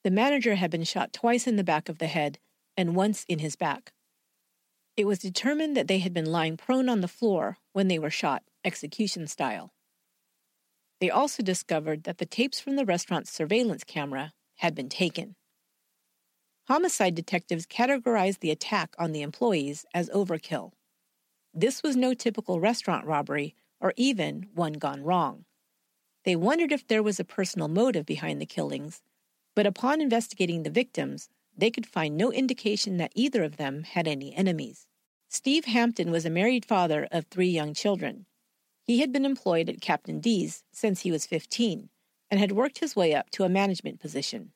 The 0.04 0.12
manager 0.12 0.56
had 0.56 0.72
been 0.72 0.84
shot 0.84 1.14
twice 1.14 1.48
in 1.48 1.56
the 1.56 1.64
back 1.64 1.88
of 1.88 2.00
the 2.00 2.08
head 2.08 2.40
and 2.76 2.96
once 2.96 3.26
in 3.28 3.40
his 3.40 3.56
back. 3.56 3.94
It 4.98 5.06
was 5.06 5.20
determined 5.20 5.78
that 5.78 5.88
they 5.88 6.00
had 6.00 6.14
been 6.14 6.32
lying 6.32 6.58
prone 6.58 6.90
on 6.90 7.02
the 7.02 7.08
floor 7.08 7.58
when 7.74 7.88
they 7.88 8.00
were 8.00 8.10
shot, 8.10 8.44
execution 8.66 9.28
style. 9.28 9.72
They 11.00 11.10
also 11.10 11.42
discovered 11.44 12.04
that 12.04 12.18
the 12.18 12.26
tapes 12.26 12.60
from 12.60 12.76
the 12.76 12.86
restaurant's 12.86 13.32
surveillance 13.32 13.84
camera 13.84 14.34
had 14.58 14.76
been 14.76 14.90
taken. 14.90 15.36
Homicide 16.72 17.16
detectives 17.16 17.66
categorized 17.66 18.40
the 18.40 18.50
attack 18.50 18.96
on 18.98 19.12
the 19.12 19.24
employees 19.24 19.86
as 19.94 20.10
overkill. 20.12 20.72
This 21.54 21.84
was 21.84 21.98
no 21.98 22.14
typical 22.14 22.62
restaurant 22.62 23.06
robbery 23.06 23.58
or 23.82 23.92
even 23.98 24.48
one 24.56 24.72
gone 24.72 25.04
wrong. 25.04 25.44
They 26.24 26.38
wondered 26.38 26.72
if 26.72 26.88
there 26.88 27.04
was 27.04 27.20
a 27.20 27.26
personal 27.26 27.68
motive 27.68 28.06
behind 28.06 28.40
the 28.40 28.46
killings, 28.46 29.02
but 29.54 29.68
upon 29.68 30.00
investigating 30.00 30.64
the 30.64 30.70
victims, 30.70 31.28
they 31.58 31.72
could 31.72 31.86
find 31.86 32.16
no 32.16 32.32
indication 32.32 32.96
that 32.96 33.12
either 33.16 33.44
of 33.44 33.58
them 33.58 33.84
had 33.84 34.08
any 34.08 34.34
enemies. 34.34 34.88
Steve 35.28 35.66
Hampton 35.66 36.10
was 36.10 36.26
a 36.26 36.30
married 36.30 36.64
father 36.64 37.06
of 37.12 37.26
three 37.26 37.50
young 37.50 37.74
children. 37.74 38.28
He 38.86 39.02
had 39.02 39.12
been 39.12 39.26
employed 39.26 39.68
at 39.68 39.82
Captain 39.82 40.22
D's 40.22 40.64
since 40.72 41.02
he 41.02 41.12
was 41.12 41.26
15 41.26 41.90
and 42.30 42.40
had 42.40 42.54
worked 42.54 42.80
his 42.80 42.96
way 42.96 43.14
up 43.14 43.30
to 43.32 43.44
a 43.44 43.50
management 43.50 44.00
position. 44.00 44.54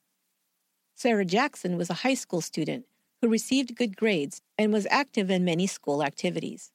Sarah 0.97 1.25
Jackson 1.25 1.75
was 1.75 1.89
a 1.89 1.95
high 2.05 2.13
school 2.13 2.39
student 2.39 2.85
who 3.21 3.27
received 3.27 3.75
good 3.75 3.97
grades 3.97 4.41
and 4.57 4.71
was 4.71 4.87
active 4.89 5.29
in 5.29 5.43
many 5.43 5.67
school 5.67 6.01
activities. 6.01 6.71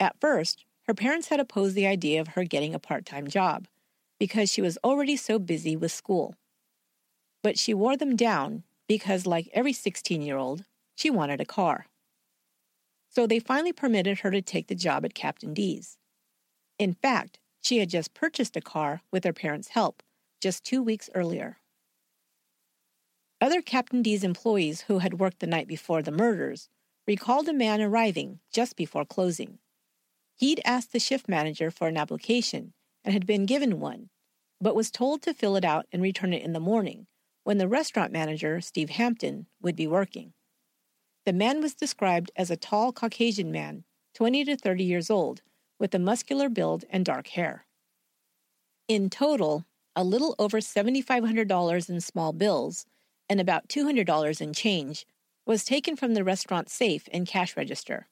At 0.00 0.20
first, 0.20 0.64
her 0.88 0.94
parents 0.94 1.28
had 1.28 1.38
opposed 1.38 1.76
the 1.76 1.86
idea 1.86 2.20
of 2.20 2.28
her 2.28 2.42
getting 2.42 2.74
a 2.74 2.80
part 2.80 3.06
time 3.06 3.28
job 3.28 3.68
because 4.18 4.50
she 4.50 4.60
was 4.60 4.76
already 4.82 5.16
so 5.16 5.38
busy 5.38 5.76
with 5.76 5.92
school. 5.92 6.34
But 7.44 7.58
she 7.58 7.72
wore 7.72 7.96
them 7.96 8.16
down 8.16 8.64
because, 8.88 9.24
like 9.24 9.48
every 9.52 9.72
16 9.72 10.20
year 10.20 10.36
old, 10.36 10.64
she 10.96 11.08
wanted 11.08 11.40
a 11.40 11.44
car. 11.44 11.86
So 13.08 13.28
they 13.28 13.38
finally 13.38 13.72
permitted 13.72 14.20
her 14.20 14.32
to 14.32 14.42
take 14.42 14.66
the 14.66 14.74
job 14.74 15.04
at 15.04 15.14
Captain 15.14 15.54
D's. 15.54 15.96
In 16.76 16.94
fact, 16.94 17.38
she 17.60 17.78
had 17.78 17.90
just 17.90 18.14
purchased 18.14 18.56
a 18.56 18.60
car 18.60 19.02
with 19.12 19.22
her 19.22 19.32
parents' 19.32 19.68
help 19.68 20.02
just 20.40 20.64
two 20.64 20.82
weeks 20.82 21.08
earlier. 21.14 21.58
Other 23.42 23.60
Captain 23.60 24.02
D's 24.02 24.22
employees 24.22 24.82
who 24.82 25.00
had 25.00 25.18
worked 25.18 25.40
the 25.40 25.48
night 25.48 25.66
before 25.66 26.00
the 26.00 26.12
murders 26.12 26.68
recalled 27.08 27.48
a 27.48 27.52
man 27.52 27.80
arriving 27.80 28.38
just 28.52 28.76
before 28.76 29.04
closing. 29.04 29.58
He'd 30.36 30.60
asked 30.64 30.92
the 30.92 31.00
shift 31.00 31.28
manager 31.28 31.72
for 31.72 31.88
an 31.88 31.96
application 31.96 32.72
and 33.04 33.12
had 33.12 33.26
been 33.26 33.44
given 33.44 33.80
one, 33.80 34.10
but 34.60 34.76
was 34.76 34.92
told 34.92 35.22
to 35.22 35.34
fill 35.34 35.56
it 35.56 35.64
out 35.64 35.86
and 35.90 36.00
return 36.00 36.32
it 36.32 36.44
in 36.44 36.52
the 36.52 36.60
morning 36.60 37.08
when 37.42 37.58
the 37.58 37.66
restaurant 37.66 38.12
manager, 38.12 38.60
Steve 38.60 38.90
Hampton, 38.90 39.46
would 39.60 39.74
be 39.74 39.88
working. 39.88 40.34
The 41.26 41.32
man 41.32 41.60
was 41.60 41.74
described 41.74 42.30
as 42.36 42.48
a 42.48 42.56
tall 42.56 42.92
Caucasian 42.92 43.50
man, 43.50 43.82
20 44.14 44.44
to 44.44 44.56
30 44.56 44.84
years 44.84 45.10
old, 45.10 45.42
with 45.80 45.92
a 45.96 45.98
muscular 45.98 46.48
build 46.48 46.84
and 46.90 47.04
dark 47.04 47.26
hair. 47.26 47.66
In 48.86 49.10
total, 49.10 49.64
a 49.96 50.04
little 50.04 50.36
over 50.38 50.60
$7,500 50.60 51.90
in 51.90 52.00
small 52.00 52.32
bills 52.32 52.86
and 53.32 53.40
about 53.40 53.66
$200 53.66 54.42
in 54.42 54.52
change 54.52 55.06
was 55.46 55.64
taken 55.64 55.96
from 55.96 56.12
the 56.12 56.22
restaurant 56.22 56.68
safe 56.68 57.08
and 57.14 57.26
cash 57.26 57.56
register. 57.56 58.06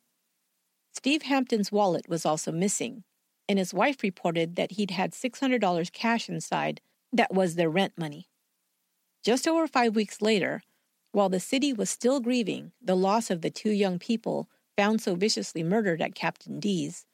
Steve 0.94 1.24
Hampton's 1.24 1.70
wallet 1.70 2.08
was 2.08 2.24
also 2.24 2.50
missing, 2.50 3.04
and 3.46 3.58
his 3.58 3.74
wife 3.74 4.02
reported 4.02 4.56
that 4.56 4.72
he'd 4.72 4.92
had 4.92 5.12
$600 5.12 5.92
cash 5.92 6.30
inside 6.30 6.80
that 7.12 7.34
was 7.34 7.54
their 7.54 7.68
rent 7.68 7.98
money. 7.98 8.28
Just 9.22 9.46
over 9.46 9.68
five 9.68 9.94
weeks 9.94 10.22
later, 10.22 10.62
while 11.12 11.28
the 11.28 11.38
city 11.38 11.74
was 11.74 11.90
still 11.90 12.20
grieving 12.20 12.72
the 12.80 12.96
loss 12.96 13.30
of 13.30 13.42
the 13.42 13.50
two 13.50 13.72
young 13.72 13.98
people 13.98 14.48
found 14.74 15.02
so 15.02 15.14
viciously 15.14 15.62
murdered 15.62 16.00
at 16.00 16.14
Captain 16.14 16.58
D's, 16.58 17.04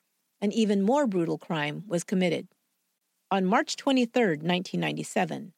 an 0.40 0.52
even 0.52 0.80
more 0.80 1.08
brutal 1.08 1.38
crime 1.38 1.82
was 1.88 2.04
committed. 2.04 2.46
On 3.32 3.44
March 3.44 3.74
23, 3.74 4.22
1997, 4.36 5.54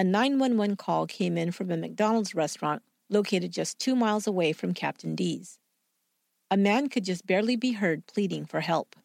a 0.00 0.02
911 0.02 0.76
call 0.76 1.06
came 1.06 1.36
in 1.36 1.52
from 1.52 1.70
a 1.70 1.76
McDonald's 1.76 2.34
restaurant 2.34 2.80
located 3.10 3.52
just 3.52 3.78
two 3.78 3.94
miles 3.94 4.26
away 4.26 4.50
from 4.50 4.72
Captain 4.72 5.14
D's. 5.14 5.58
A 6.50 6.56
man 6.56 6.88
could 6.88 7.04
just 7.04 7.26
barely 7.26 7.54
be 7.54 7.72
heard 7.72 8.06
pleading 8.06 8.46
for 8.46 8.60
help. 8.60 8.96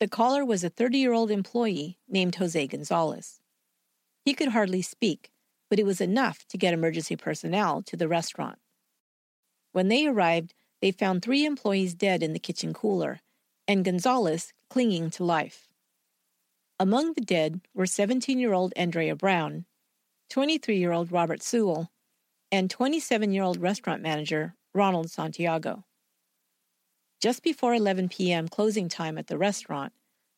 The 0.00 0.08
caller 0.08 0.44
was 0.44 0.64
a 0.64 0.70
30 0.70 0.98
year 0.98 1.12
old 1.12 1.30
employee 1.30 1.98
named 2.08 2.34
Jose 2.34 2.66
Gonzalez. 2.66 3.38
He 4.24 4.34
could 4.34 4.48
hardly 4.48 4.82
speak, 4.82 5.30
but 5.70 5.78
it 5.78 5.86
was 5.86 6.00
enough 6.00 6.44
to 6.48 6.58
get 6.58 6.74
emergency 6.74 7.14
personnel 7.14 7.80
to 7.82 7.96
the 7.96 8.08
restaurant. 8.08 8.58
When 9.70 9.86
they 9.86 10.04
arrived, 10.04 10.52
they 10.82 10.90
found 10.90 11.22
three 11.22 11.46
employees 11.46 11.94
dead 11.94 12.24
in 12.24 12.32
the 12.32 12.40
kitchen 12.40 12.74
cooler 12.74 13.20
and 13.68 13.84
Gonzalez 13.84 14.52
clinging 14.68 15.10
to 15.10 15.24
life. 15.24 15.68
Among 16.80 17.12
the 17.12 17.20
dead 17.20 17.60
were 17.72 17.86
17 17.86 18.40
year 18.40 18.52
old 18.52 18.72
Andrea 18.74 19.14
Brown, 19.14 19.64
23 20.30 20.76
year 20.76 20.92
old 20.92 21.10
Robert 21.10 21.42
Sewell, 21.42 21.90
and 22.52 22.70
27 22.70 23.32
year 23.32 23.42
old 23.42 23.60
restaurant 23.60 24.02
manager 24.02 24.54
Ronald 24.74 25.10
Santiago. 25.10 25.84
Just 27.20 27.42
before 27.42 27.74
11 27.74 28.10
p.m. 28.10 28.46
closing 28.46 28.88
time 28.88 29.18
at 29.18 29.26
the 29.26 29.38
restaurant, 29.38 29.92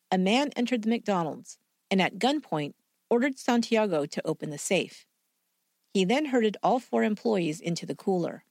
a 0.09 0.17
man 0.17 0.49
entered 0.55 0.81
the 0.81 0.89
McDonald's 0.89 1.57
and 1.89 2.01
at 2.01 2.17
gunpoint 2.17 2.73
ordered 3.09 3.37
Santiago 3.37 4.05
to 4.05 4.25
open 4.25 4.49
the 4.49 4.57
safe. 4.57 5.05
He 5.93 6.05
then 6.05 6.27
herded 6.27 6.55
all 6.63 6.79
four 6.79 7.03
employees 7.03 7.59
into 7.59 7.85
the 7.85 7.95
cooler. 7.95 8.45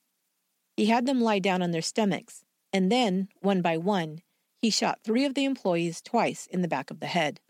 He 0.77 0.87
had 0.87 1.07
them 1.07 1.23
lie 1.23 1.39
down 1.39 1.63
on 1.63 1.71
their 1.71 1.83
stomachs, 1.83 2.45
and 2.73 2.93
then, 2.93 3.29
one 3.41 3.63
by 3.63 3.79
one, 3.79 4.21
he 4.61 4.69
shot 4.69 5.01
three 5.03 5.25
of 5.25 5.35
the 5.35 5.47
employees 5.47 6.03
twice 6.03 6.47
in 6.47 6.61
the 6.61 6.69
back 6.69 6.91
of 6.91 7.01
the 7.01 7.07
head. 7.07 7.41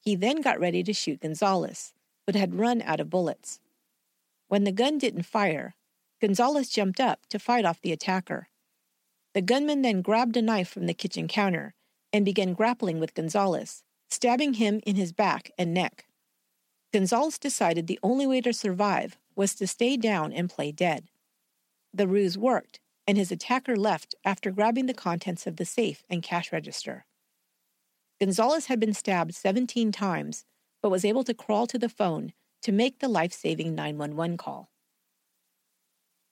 He 0.00 0.14
then 0.14 0.40
got 0.40 0.60
ready 0.60 0.84
to 0.84 0.92
shoot 0.92 1.20
Gonzalez, 1.20 1.92
but 2.26 2.34
had 2.34 2.54
run 2.54 2.82
out 2.82 3.00
of 3.00 3.10
bullets. 3.10 3.60
When 4.48 4.64
the 4.64 4.72
gun 4.72 4.98
didn't 4.98 5.24
fire, 5.24 5.74
Gonzalez 6.20 6.68
jumped 6.68 7.00
up 7.00 7.26
to 7.28 7.38
fight 7.38 7.64
off 7.64 7.80
the 7.80 7.92
attacker. 7.92 8.48
The 9.34 9.42
gunman 9.42 9.82
then 9.82 10.00
grabbed 10.00 10.36
a 10.36 10.42
knife 10.42 10.68
from 10.68 10.86
the 10.86 10.94
kitchen 10.94 11.28
counter 11.28 11.74
and 12.12 12.24
began 12.24 12.54
grappling 12.54 13.00
with 13.00 13.14
Gonzalez, 13.14 13.82
stabbing 14.08 14.54
him 14.54 14.80
in 14.86 14.96
his 14.96 15.12
back 15.12 15.50
and 15.58 15.74
neck. 15.74 16.06
Gonzalez 16.92 17.38
decided 17.38 17.86
the 17.86 17.98
only 18.02 18.26
way 18.26 18.40
to 18.40 18.52
survive 18.52 19.18
was 19.34 19.54
to 19.56 19.66
stay 19.66 19.96
down 19.96 20.32
and 20.32 20.48
play 20.48 20.70
dead. 20.70 21.08
The 21.92 22.06
ruse 22.06 22.38
worked, 22.38 22.78
and 23.06 23.18
his 23.18 23.32
attacker 23.32 23.76
left 23.76 24.14
after 24.24 24.50
grabbing 24.50 24.86
the 24.86 24.94
contents 24.94 25.46
of 25.46 25.56
the 25.56 25.64
safe 25.64 26.04
and 26.08 26.22
cash 26.22 26.52
register. 26.52 27.04
Gonzalez 28.20 28.66
had 28.66 28.78
been 28.78 28.94
stabbed 28.94 29.34
17 29.34 29.90
times, 29.90 30.44
but 30.84 30.90
was 30.90 31.06
able 31.06 31.24
to 31.24 31.32
crawl 31.32 31.66
to 31.66 31.78
the 31.78 31.88
phone 31.88 32.34
to 32.60 32.70
make 32.70 32.98
the 32.98 33.08
life 33.08 33.32
saving 33.32 33.74
911 33.74 34.36
call. 34.36 34.68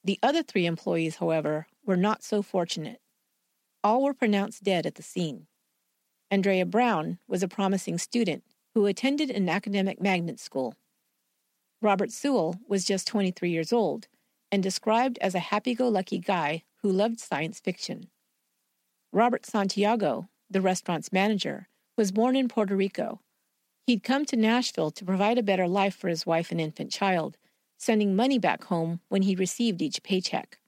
The 0.04 0.18
other 0.22 0.42
three 0.42 0.66
employees, 0.66 1.16
however, 1.16 1.68
were 1.86 1.96
not 1.96 2.22
so 2.22 2.42
fortunate. 2.42 3.00
All 3.82 4.02
were 4.02 4.12
pronounced 4.12 4.62
dead 4.62 4.84
at 4.84 4.96
the 4.96 5.02
scene. 5.02 5.46
Andrea 6.30 6.66
Brown 6.66 7.18
was 7.26 7.42
a 7.42 7.48
promising 7.48 7.96
student 7.96 8.44
who 8.74 8.84
attended 8.84 9.30
an 9.30 9.48
academic 9.48 10.02
magnet 10.02 10.38
school. 10.38 10.74
Robert 11.80 12.12
Sewell 12.12 12.56
was 12.68 12.84
just 12.84 13.06
23 13.06 13.48
years 13.48 13.72
old 13.72 14.06
and 14.50 14.62
described 14.62 15.16
as 15.22 15.34
a 15.34 15.48
happy 15.48 15.74
go 15.74 15.88
lucky 15.88 16.18
guy 16.18 16.64
who 16.82 16.92
loved 16.92 17.20
science 17.20 17.58
fiction. 17.58 18.10
Robert 19.14 19.46
Santiago, 19.46 20.28
the 20.50 20.60
restaurant's 20.60 21.10
manager, 21.10 21.68
was 21.96 22.12
born 22.12 22.36
in 22.36 22.48
Puerto 22.48 22.76
Rico. 22.76 23.20
He'd 23.86 24.04
come 24.04 24.24
to 24.26 24.36
Nashville 24.36 24.92
to 24.92 25.04
provide 25.04 25.38
a 25.38 25.42
better 25.42 25.66
life 25.66 25.96
for 25.96 26.08
his 26.08 26.24
wife 26.24 26.52
and 26.52 26.60
infant 26.60 26.92
child, 26.92 27.36
sending 27.78 28.14
money 28.14 28.38
back 28.38 28.64
home 28.64 29.00
when 29.08 29.22
he 29.22 29.34
received 29.34 29.82
each 29.82 30.04
paycheck. 30.04 30.58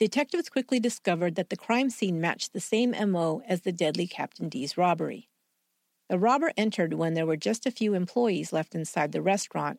Detectives 0.00 0.48
quickly 0.48 0.80
discovered 0.80 1.34
that 1.34 1.50
the 1.50 1.58
crime 1.58 1.90
scene 1.90 2.22
matched 2.22 2.52
the 2.52 2.60
same 2.60 2.94
MO 3.10 3.42
as 3.46 3.60
the 3.60 3.72
deadly 3.72 4.06
Captain 4.06 4.48
D's 4.48 4.78
robbery. 4.78 5.28
The 6.08 6.18
robber 6.18 6.52
entered 6.56 6.94
when 6.94 7.12
there 7.12 7.26
were 7.26 7.36
just 7.36 7.66
a 7.66 7.70
few 7.70 7.92
employees 7.92 8.52
left 8.52 8.74
inside 8.74 9.12
the 9.12 9.22
restaurant, 9.22 9.78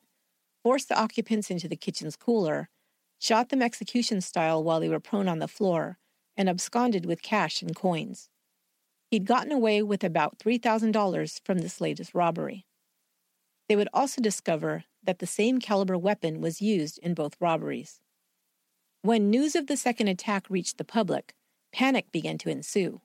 forced 0.64 0.88
the 0.90 1.00
occupants 1.00 1.50
into 1.50 1.68
the 1.68 1.76
kitchen's 1.76 2.16
cooler, 2.16 2.70
shot 3.20 3.50
them 3.50 3.64
execution 3.64 4.22
style 4.22 4.64
while 4.64 4.80
they 4.80 4.90
were 4.90 5.00
prone 5.00 5.28
on 5.28 5.40
the 5.40 5.48
floor, 5.48 5.98
and 6.38 6.48
absconded 6.48 7.06
with 7.08 7.24
cash 7.24 7.64
and 7.64 7.76
coins. 7.76 8.30
He'd 9.10 9.26
gotten 9.26 9.52
away 9.52 9.82
with 9.82 10.04
about 10.04 10.38
$3,000 10.38 11.42
from 11.44 11.58
this 11.60 11.82
latest 11.82 12.14
robbery. 12.14 12.66
They 13.68 13.76
would 13.76 13.90
also 13.94 14.22
discover 14.22 14.84
that 15.04 15.20
the 15.20 15.28
same 15.28 15.60
caliber 15.60 15.98
weapon 15.98 16.42
was 16.42 16.62
used 16.62 16.98
in 17.00 17.14
both 17.14 17.38
robberies. 17.40 18.02
When 19.02 19.30
news 19.30 19.56
of 19.56 19.68
the 19.68 19.78
second 19.78 20.08
attack 20.08 20.50
reached 20.50 20.78
the 20.78 20.84
public, 20.84 21.36
panic 21.72 22.12
began 22.12 22.38
to 22.40 22.50
ensue. 22.50 23.02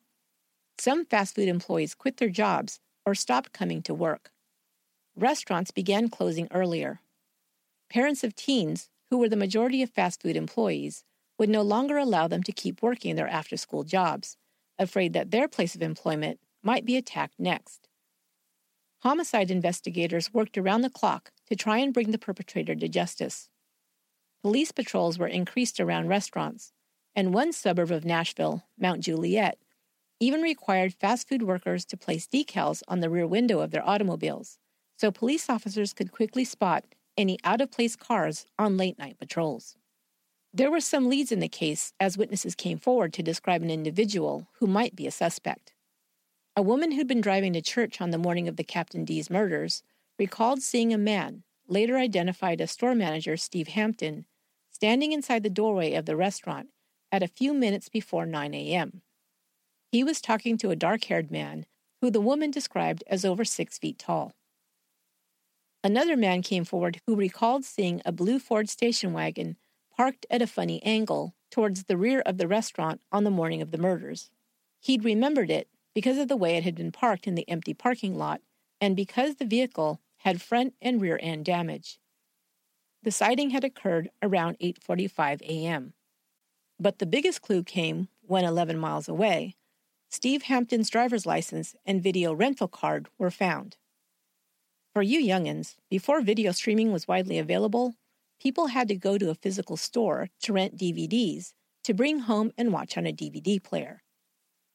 Some 0.78 1.04
fast 1.04 1.34
food 1.34 1.48
employees 1.48 1.94
quit 1.94 2.16
their 2.16 2.30
jobs 2.30 2.80
or 3.04 3.14
stopped 3.14 3.52
coming 3.52 3.82
to 3.82 3.92
work. 3.92 4.30
Restaurants 5.14 5.70
began 5.70 6.08
closing 6.08 6.48
earlier. 6.50 7.00
Parents 7.90 8.24
of 8.24 8.34
teens, 8.34 8.88
who 9.10 9.18
were 9.18 9.28
the 9.28 9.36
majority 9.36 9.82
of 9.82 9.90
fast 9.90 10.22
food 10.22 10.36
employees, 10.36 11.04
would 11.38 11.50
no 11.50 11.60
longer 11.60 11.98
allow 11.98 12.28
them 12.28 12.42
to 12.44 12.52
keep 12.52 12.80
working 12.80 13.16
their 13.16 13.28
after 13.28 13.58
school 13.58 13.84
jobs, 13.84 14.38
afraid 14.78 15.12
that 15.12 15.30
their 15.30 15.48
place 15.48 15.74
of 15.74 15.82
employment 15.82 16.40
might 16.62 16.86
be 16.86 16.96
attacked 16.96 17.34
next. 17.38 17.89
Homicide 19.02 19.50
investigators 19.50 20.34
worked 20.34 20.58
around 20.58 20.82
the 20.82 20.90
clock 20.90 21.32
to 21.48 21.56
try 21.56 21.78
and 21.78 21.94
bring 21.94 22.10
the 22.10 22.18
perpetrator 22.18 22.74
to 22.74 22.88
justice. 22.88 23.48
Police 24.42 24.72
patrols 24.72 25.18
were 25.18 25.26
increased 25.26 25.80
around 25.80 26.08
restaurants, 26.08 26.72
and 27.16 27.32
one 27.32 27.52
suburb 27.52 27.90
of 27.90 28.04
Nashville, 28.04 28.64
Mount 28.78 29.00
Juliet, 29.00 29.58
even 30.20 30.42
required 30.42 30.92
fast 30.92 31.28
food 31.28 31.42
workers 31.42 31.86
to 31.86 31.96
place 31.96 32.26
decals 32.26 32.82
on 32.88 33.00
the 33.00 33.08
rear 33.08 33.26
window 33.26 33.60
of 33.60 33.70
their 33.70 33.86
automobiles 33.88 34.58
so 34.98 35.10
police 35.10 35.48
officers 35.48 35.94
could 35.94 36.12
quickly 36.12 36.44
spot 36.44 36.84
any 37.16 37.38
out 37.42 37.62
of 37.62 37.70
place 37.70 37.96
cars 37.96 38.44
on 38.58 38.76
late 38.76 38.98
night 38.98 39.18
patrols. 39.18 39.76
There 40.52 40.70
were 40.70 40.80
some 40.80 41.08
leads 41.08 41.32
in 41.32 41.40
the 41.40 41.48
case 41.48 41.94
as 41.98 42.18
witnesses 42.18 42.54
came 42.54 42.76
forward 42.76 43.14
to 43.14 43.22
describe 43.22 43.62
an 43.62 43.70
individual 43.70 44.48
who 44.58 44.66
might 44.66 44.94
be 44.94 45.06
a 45.06 45.10
suspect. 45.10 45.72
A 46.60 46.62
woman 46.62 46.92
who'd 46.92 47.08
been 47.08 47.22
driving 47.22 47.54
to 47.54 47.62
church 47.62 48.02
on 48.02 48.10
the 48.10 48.18
morning 48.18 48.46
of 48.46 48.56
the 48.56 48.64
Captain 48.64 49.02
D's 49.02 49.30
murders 49.30 49.82
recalled 50.18 50.60
seeing 50.60 50.92
a 50.92 50.98
man, 50.98 51.42
later 51.66 51.96
identified 51.96 52.60
as 52.60 52.70
store 52.70 52.94
manager 52.94 53.38
Steve 53.38 53.68
Hampton, 53.68 54.26
standing 54.70 55.12
inside 55.12 55.42
the 55.42 55.48
doorway 55.48 55.94
of 55.94 56.04
the 56.04 56.16
restaurant 56.16 56.68
at 57.10 57.22
a 57.22 57.28
few 57.28 57.54
minutes 57.54 57.88
before 57.88 58.26
9 58.26 58.52
a.m. 58.52 59.00
He 59.90 60.04
was 60.04 60.20
talking 60.20 60.58
to 60.58 60.68
a 60.68 60.76
dark 60.76 61.04
haired 61.04 61.30
man 61.30 61.64
who 62.02 62.10
the 62.10 62.20
woman 62.20 62.50
described 62.50 63.02
as 63.06 63.24
over 63.24 63.42
six 63.42 63.78
feet 63.78 63.98
tall. 63.98 64.34
Another 65.82 66.14
man 66.14 66.42
came 66.42 66.66
forward 66.66 67.00
who 67.06 67.16
recalled 67.16 67.64
seeing 67.64 68.02
a 68.04 68.12
blue 68.12 68.38
Ford 68.38 68.68
station 68.68 69.14
wagon 69.14 69.56
parked 69.96 70.26
at 70.28 70.42
a 70.42 70.46
funny 70.46 70.82
angle 70.82 71.34
towards 71.50 71.84
the 71.84 71.96
rear 71.96 72.20
of 72.20 72.36
the 72.36 72.46
restaurant 72.46 73.00
on 73.10 73.24
the 73.24 73.30
morning 73.30 73.62
of 73.62 73.70
the 73.70 73.78
murders. 73.78 74.30
He'd 74.78 75.06
remembered 75.06 75.50
it 75.50 75.66
because 75.94 76.18
of 76.18 76.28
the 76.28 76.36
way 76.36 76.56
it 76.56 76.64
had 76.64 76.74
been 76.74 76.92
parked 76.92 77.26
in 77.26 77.34
the 77.34 77.48
empty 77.48 77.74
parking 77.74 78.16
lot 78.16 78.40
and 78.80 78.96
because 78.96 79.36
the 79.36 79.44
vehicle 79.44 80.00
had 80.18 80.40
front 80.42 80.74
and 80.80 81.00
rear 81.00 81.18
end 81.22 81.44
damage. 81.44 81.98
the 83.02 83.10
sighting 83.10 83.50
had 83.50 83.64
occurred 83.64 84.10
around 84.22 84.56
8:45 84.60 85.40
a.m. 85.42 85.94
But 86.78 86.98
the 86.98 87.06
biggest 87.06 87.42
clue 87.42 87.62
came 87.62 88.08
when 88.22 88.44
11 88.44 88.78
miles 88.78 89.08
away, 89.08 89.56
Steve 90.10 90.42
Hampton's 90.42 90.90
driver's 90.90 91.26
license 91.26 91.74
and 91.86 92.02
video 92.02 92.32
rental 92.34 92.68
card 92.68 93.08
were 93.18 93.30
found. 93.30 93.76
For 94.92 95.02
you 95.02 95.20
youngins, 95.20 95.76
before 95.88 96.20
video 96.20 96.52
streaming 96.52 96.92
was 96.92 97.06
widely 97.08 97.38
available, 97.38 97.94
people 98.40 98.68
had 98.68 98.88
to 98.88 98.96
go 98.96 99.18
to 99.18 99.30
a 99.30 99.34
physical 99.34 99.76
store 99.76 100.28
to 100.42 100.52
rent 100.52 100.76
DVDs 100.76 101.52
to 101.84 101.94
bring 101.94 102.20
home 102.20 102.52
and 102.58 102.72
watch 102.72 102.96
on 102.98 103.06
a 103.06 103.12
DVD 103.12 103.62
player. 103.62 104.02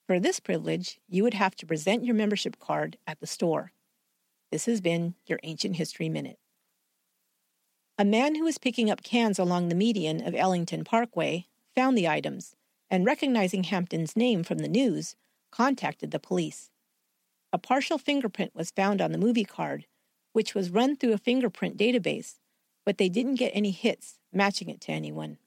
For 0.08 0.20
this 0.20 0.40
privilege, 0.40 1.00
you 1.08 1.24
would 1.24 1.34
have 1.34 1.56
to 1.56 1.66
present 1.66 2.06
your 2.06 2.14
membership 2.14 2.60
card 2.60 2.98
at 3.08 3.20
the 3.20 3.28
store. 3.28 3.72
This 4.52 4.66
has 4.68 4.80
been 4.80 5.16
your 5.26 5.40
Ancient 5.42 5.78
History 5.78 6.10
Minute. 6.10 6.38
A 7.98 8.06
man 8.06 8.36
who 8.36 8.44
was 8.44 8.60
picking 8.60 8.92
up 8.92 9.04
cans 9.04 9.40
along 9.40 9.70
the 9.70 9.76
median 9.76 10.26
of 10.26 10.36
Ellington 10.36 10.84
Parkway 10.84 11.48
found 11.76 11.98
the 11.98 12.08
items 12.08 12.56
and, 12.90 13.06
recognizing 13.06 13.64
Hampton's 13.64 14.16
name 14.16 14.44
from 14.44 14.60
the 14.60 14.68
news, 14.68 15.16
contacted 15.52 16.12
the 16.12 16.20
police. 16.20 16.70
A 17.52 17.58
partial 17.58 17.98
fingerprint 17.98 18.54
was 18.54 18.70
found 18.70 19.02
on 19.02 19.12
the 19.12 19.18
movie 19.18 19.46
card, 19.46 19.88
which 20.34 20.54
was 20.54 20.70
run 20.70 20.96
through 20.96 21.14
a 21.14 21.18
fingerprint 21.18 21.78
database, 21.78 22.36
but 22.86 23.00
they 23.00 23.10
didn't 23.10 23.36
get 23.36 23.52
any 23.56 23.72
hits 23.72 24.20
matching 24.32 24.70
it 24.70 24.82
to 24.82 24.92
anyone. 24.92 25.38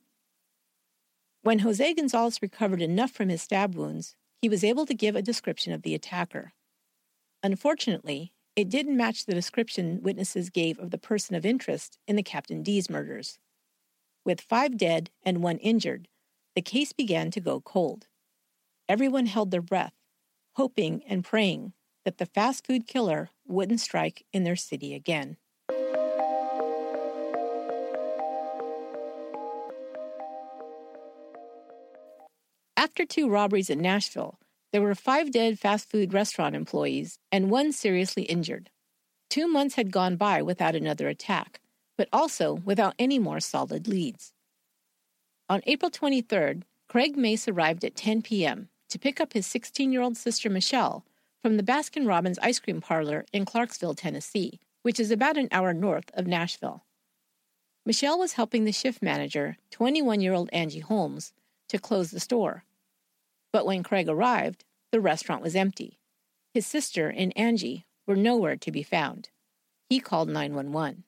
When 1.43 1.61
Jose 1.61 1.95
Gonzalez 1.95 2.43
recovered 2.43 2.83
enough 2.83 3.13
from 3.13 3.29
his 3.29 3.43
stab 3.43 3.77
wounds, 3.77 4.17
he 4.41 4.49
was 4.49 4.65
able 4.65 4.87
to 4.87 4.95
give 4.95 5.17
a 5.17 5.23
description 5.23 5.73
of 5.73 5.83
the 5.83 5.95
attacker. 5.95 6.53
Unfortunately, 7.43 8.33
it 8.57 8.69
didn't 8.69 8.97
match 8.97 9.25
the 9.25 9.35
description 9.35 10.01
witnesses 10.03 10.51
gave 10.51 10.79
of 10.79 10.91
the 10.91 10.99
person 10.99 11.37
of 11.37 11.47
interest 11.47 11.99
in 12.09 12.17
the 12.17 12.23
Captain 12.23 12.63
D's 12.63 12.91
murders. 12.91 13.39
With 14.25 14.41
five 14.41 14.77
dead 14.77 15.11
and 15.23 15.43
one 15.43 15.59
injured, 15.59 16.09
the 16.55 16.63
case 16.63 16.93
began 16.93 17.31
to 17.31 17.41
go 17.41 17.61
cold. 17.61 18.09
Everyone 18.89 19.27
held 19.27 19.51
their 19.51 19.63
breath, 19.63 19.95
hoping 20.57 21.03
and 21.07 21.25
praying 21.25 21.73
that 22.05 22.19
the 22.19 22.27
fast 22.27 22.67
food 22.67 22.87
killer 22.87 23.31
wouldn't 23.47 23.81
strike 23.81 24.25
in 24.33 24.45
their 24.45 24.57
city 24.57 24.95
again. 24.95 25.37
After 32.99 33.15
two 33.15 33.31
robberies 33.31 33.71
in 33.71 33.81
Nashville, 33.81 34.41
there 34.73 34.83
were 34.83 34.93
five 34.93 35.31
dead 35.31 35.57
fast 35.61 35.89
food 35.89 36.13
restaurant 36.13 36.57
employees 36.57 37.21
and 37.31 37.49
one 37.49 37.71
seriously 37.71 38.25
injured. 38.25 38.71
Two 39.31 39.47
months 39.47 39.77
had 39.77 39.93
gone 39.93 40.17
by 40.17 40.43
without 40.43 40.75
another 40.75 41.07
attack, 41.07 41.61
but 41.97 42.09
also 42.13 42.55
without 42.55 42.97
any 42.99 43.21
more 43.21 43.39
solid 43.39 43.87
leads. 43.87 44.33
On 45.49 45.63
April 45.65 45.93
23rd, 45.93 46.65
Craig 46.89 47.17
Mace 47.17 47.47
arrived 47.47 47.85
at 47.85 47.95
10 47.95 48.23
p.m. 48.23 48.69
to 48.89 48.99
pick 48.99 49.21
up 49.21 49.33
his 49.33 49.47
16 49.47 49.93
year 49.93 50.03
old 50.03 50.17
sister 50.17 50.51
Michelle 50.51 51.05
from 51.41 51.57
the 51.57 51.63
Baskin 51.63 52.05
Robbins 52.05 52.41
ice 52.43 52.59
cream 52.59 52.81
parlor 52.81 53.25
in 53.33 53.45
Clarksville, 53.45 53.95
Tennessee, 53.95 54.59
which 54.83 54.99
is 54.99 55.13
about 55.13 55.37
an 55.37 55.47
hour 55.53 55.73
north 55.73 56.11
of 56.15 56.27
Nashville. 56.27 56.83
Michelle 57.87 58.19
was 58.19 58.33
helping 58.33 58.65
the 58.65 58.73
shift 58.73 59.01
manager, 59.01 59.57
21 59.71 60.21
year 60.21 60.35
old 60.35 60.51
Angie 60.53 60.81
Holmes, 60.81 61.33
to 61.69 61.79
close 61.79 62.11
the 62.11 62.19
store. 62.19 62.65
But 63.53 63.67
when 63.67 63.83
Craig 63.83 64.09
arrived, 64.09 64.65
the 64.93 65.01
restaurant 65.01 65.43
was 65.43 65.57
empty. 65.57 65.99
His 66.55 66.67
sister 66.67 67.09
and 67.09 67.37
Angie 67.37 67.87
were 68.07 68.17
nowhere 68.17 68.57
to 68.57 68.73
be 68.73 68.83
found. 68.83 69.31
He 69.89 70.01
called 70.01 70.29
911. 70.29 71.05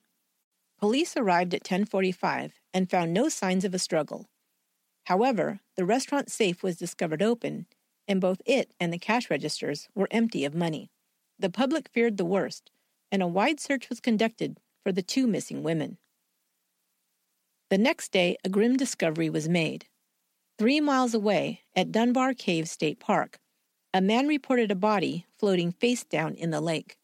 Police 0.79 1.17
arrived 1.17 1.53
at 1.53 1.63
1045 1.63 2.55
and 2.73 2.91
found 2.91 3.13
no 3.13 3.29
signs 3.29 3.65
of 3.65 3.75
a 3.75 3.79
struggle. 3.79 4.29
However, 5.05 5.61
the 5.77 5.85
restaurant 5.85 6.31
safe 6.31 6.63
was 6.63 6.77
discovered 6.77 7.23
open, 7.23 7.67
and 8.09 8.21
both 8.21 8.41
it 8.47 8.73
and 8.81 8.93
the 8.93 8.99
cash 8.99 9.29
registers 9.29 9.89
were 9.95 10.09
empty 10.11 10.45
of 10.45 10.55
money. 10.55 10.91
The 11.39 11.51
public 11.51 11.89
feared 11.89 12.17
the 12.17 12.25
worst, 12.25 12.71
and 13.13 13.23
a 13.23 13.27
wide 13.27 13.61
search 13.61 13.89
was 13.89 14.01
conducted 14.01 14.59
for 14.83 14.93
the 14.93 15.03
two 15.03 15.27
missing 15.27 15.63
women. 15.63 15.99
The 17.69 17.79
next 17.79 18.11
day, 18.11 18.37
a 18.43 18.49
grim 18.49 18.77
discovery 18.77 19.31
was 19.31 19.49
made. 19.49 19.87
Three 20.61 20.79
miles 20.79 21.15
away, 21.15 21.63
at 21.75 21.91
Dunbar 21.91 22.35
Cave 22.35 22.69
State 22.69 23.01
Park, 23.01 23.39
a 23.95 24.03
man 24.03 24.29
reported 24.29 24.71
a 24.71 24.75
body 24.75 25.25
floating 25.39 25.73
face 25.73 26.05
down 26.05 26.35
in 26.35 26.51
the 26.51 26.61
lake. 26.61 26.99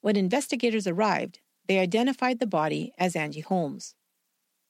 When 0.00 0.16
investigators 0.16 0.84
arrived, 0.84 1.38
they 1.68 1.78
identified 1.78 2.40
the 2.40 2.46
body 2.48 2.92
as 2.98 3.14
Angie 3.14 3.38
Holmes. 3.38 3.94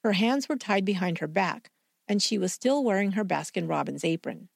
Her 0.05 0.13
hands 0.13 0.47
were 0.47 0.57
tied 0.57 0.85
behind 0.85 1.21
her 1.21 1.27
back, 1.27 1.71
and 2.07 2.23
she 2.23 2.37
was 2.37 2.53
still 2.53 2.85
wearing 2.85 3.13
her 3.13 3.25
Baskin 3.25 3.67
Robbins 3.67 4.05
apron. 4.05 4.51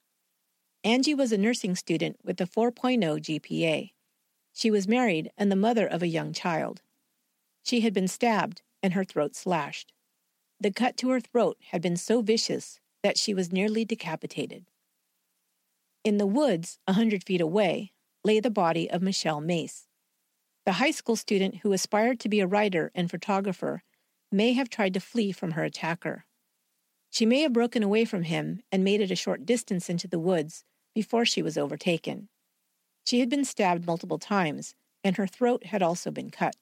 Angie 0.85 1.14
was 1.14 1.33
a 1.33 1.38
nursing 1.38 1.74
student 1.74 2.18
with 2.22 2.38
oh 2.42 2.44
a 2.44 2.46
4.0 2.46 3.00
GPA. 3.22 3.92
She 4.53 4.70
was 4.70 4.87
married 4.87 5.31
and 5.38 5.50
the 5.50 5.57
mother 5.57 5.87
of 5.87 6.03
a 6.03 6.09
young 6.09 6.35
child. 6.35 6.83
She 7.62 7.81
had 7.81 7.94
been 7.94 8.07
stabbed 8.07 8.61
and 8.83 8.92
her 8.92 9.03
throat 9.03 9.35
slashed. 9.35 9.94
The 10.61 10.70
cut 10.70 10.98
to 10.98 11.09
her 11.09 11.20
throat 11.20 11.57
had 11.70 11.81
been 11.81 11.96
so 11.96 12.20
vicious 12.20 12.81
that 13.02 13.18
she 13.18 13.34
was 13.34 13.52
nearly 13.52 13.84
decapitated. 13.84 14.66
In 16.04 16.18
the 16.18 16.26
woods, 16.26 16.78
a 16.86 16.94
hundred 16.94 17.24
feet 17.24 17.40
away, 17.40 17.92
lay 18.24 18.40
the 18.40 18.50
body 18.50 18.90
of 18.90 19.02
Michelle 19.02 19.40
Mace. 19.40 19.86
The 20.66 20.72
high 20.72 20.90
school 20.90 21.16
student 21.16 21.56
who 21.56 21.72
aspired 21.72 22.20
to 22.20 22.28
be 22.28 22.40
a 22.40 22.46
writer 22.46 22.90
and 22.94 23.10
photographer 23.10 23.82
may 24.30 24.52
have 24.52 24.68
tried 24.68 24.94
to 24.94 25.00
flee 25.00 25.32
from 25.32 25.52
her 25.52 25.64
attacker. 25.64 26.24
She 27.10 27.26
may 27.26 27.40
have 27.40 27.52
broken 27.52 27.82
away 27.82 28.04
from 28.04 28.22
him 28.22 28.60
and 28.70 28.84
made 28.84 29.00
it 29.00 29.10
a 29.10 29.16
short 29.16 29.44
distance 29.44 29.90
into 29.90 30.06
the 30.06 30.18
woods 30.18 30.64
before 30.94 31.24
she 31.24 31.42
was 31.42 31.58
overtaken. 31.58 32.28
She 33.04 33.20
had 33.20 33.28
been 33.28 33.44
stabbed 33.44 33.86
multiple 33.86 34.18
times, 34.18 34.74
and 35.02 35.16
her 35.16 35.26
throat 35.26 35.66
had 35.66 35.82
also 35.82 36.10
been 36.10 36.30
cut. 36.30 36.54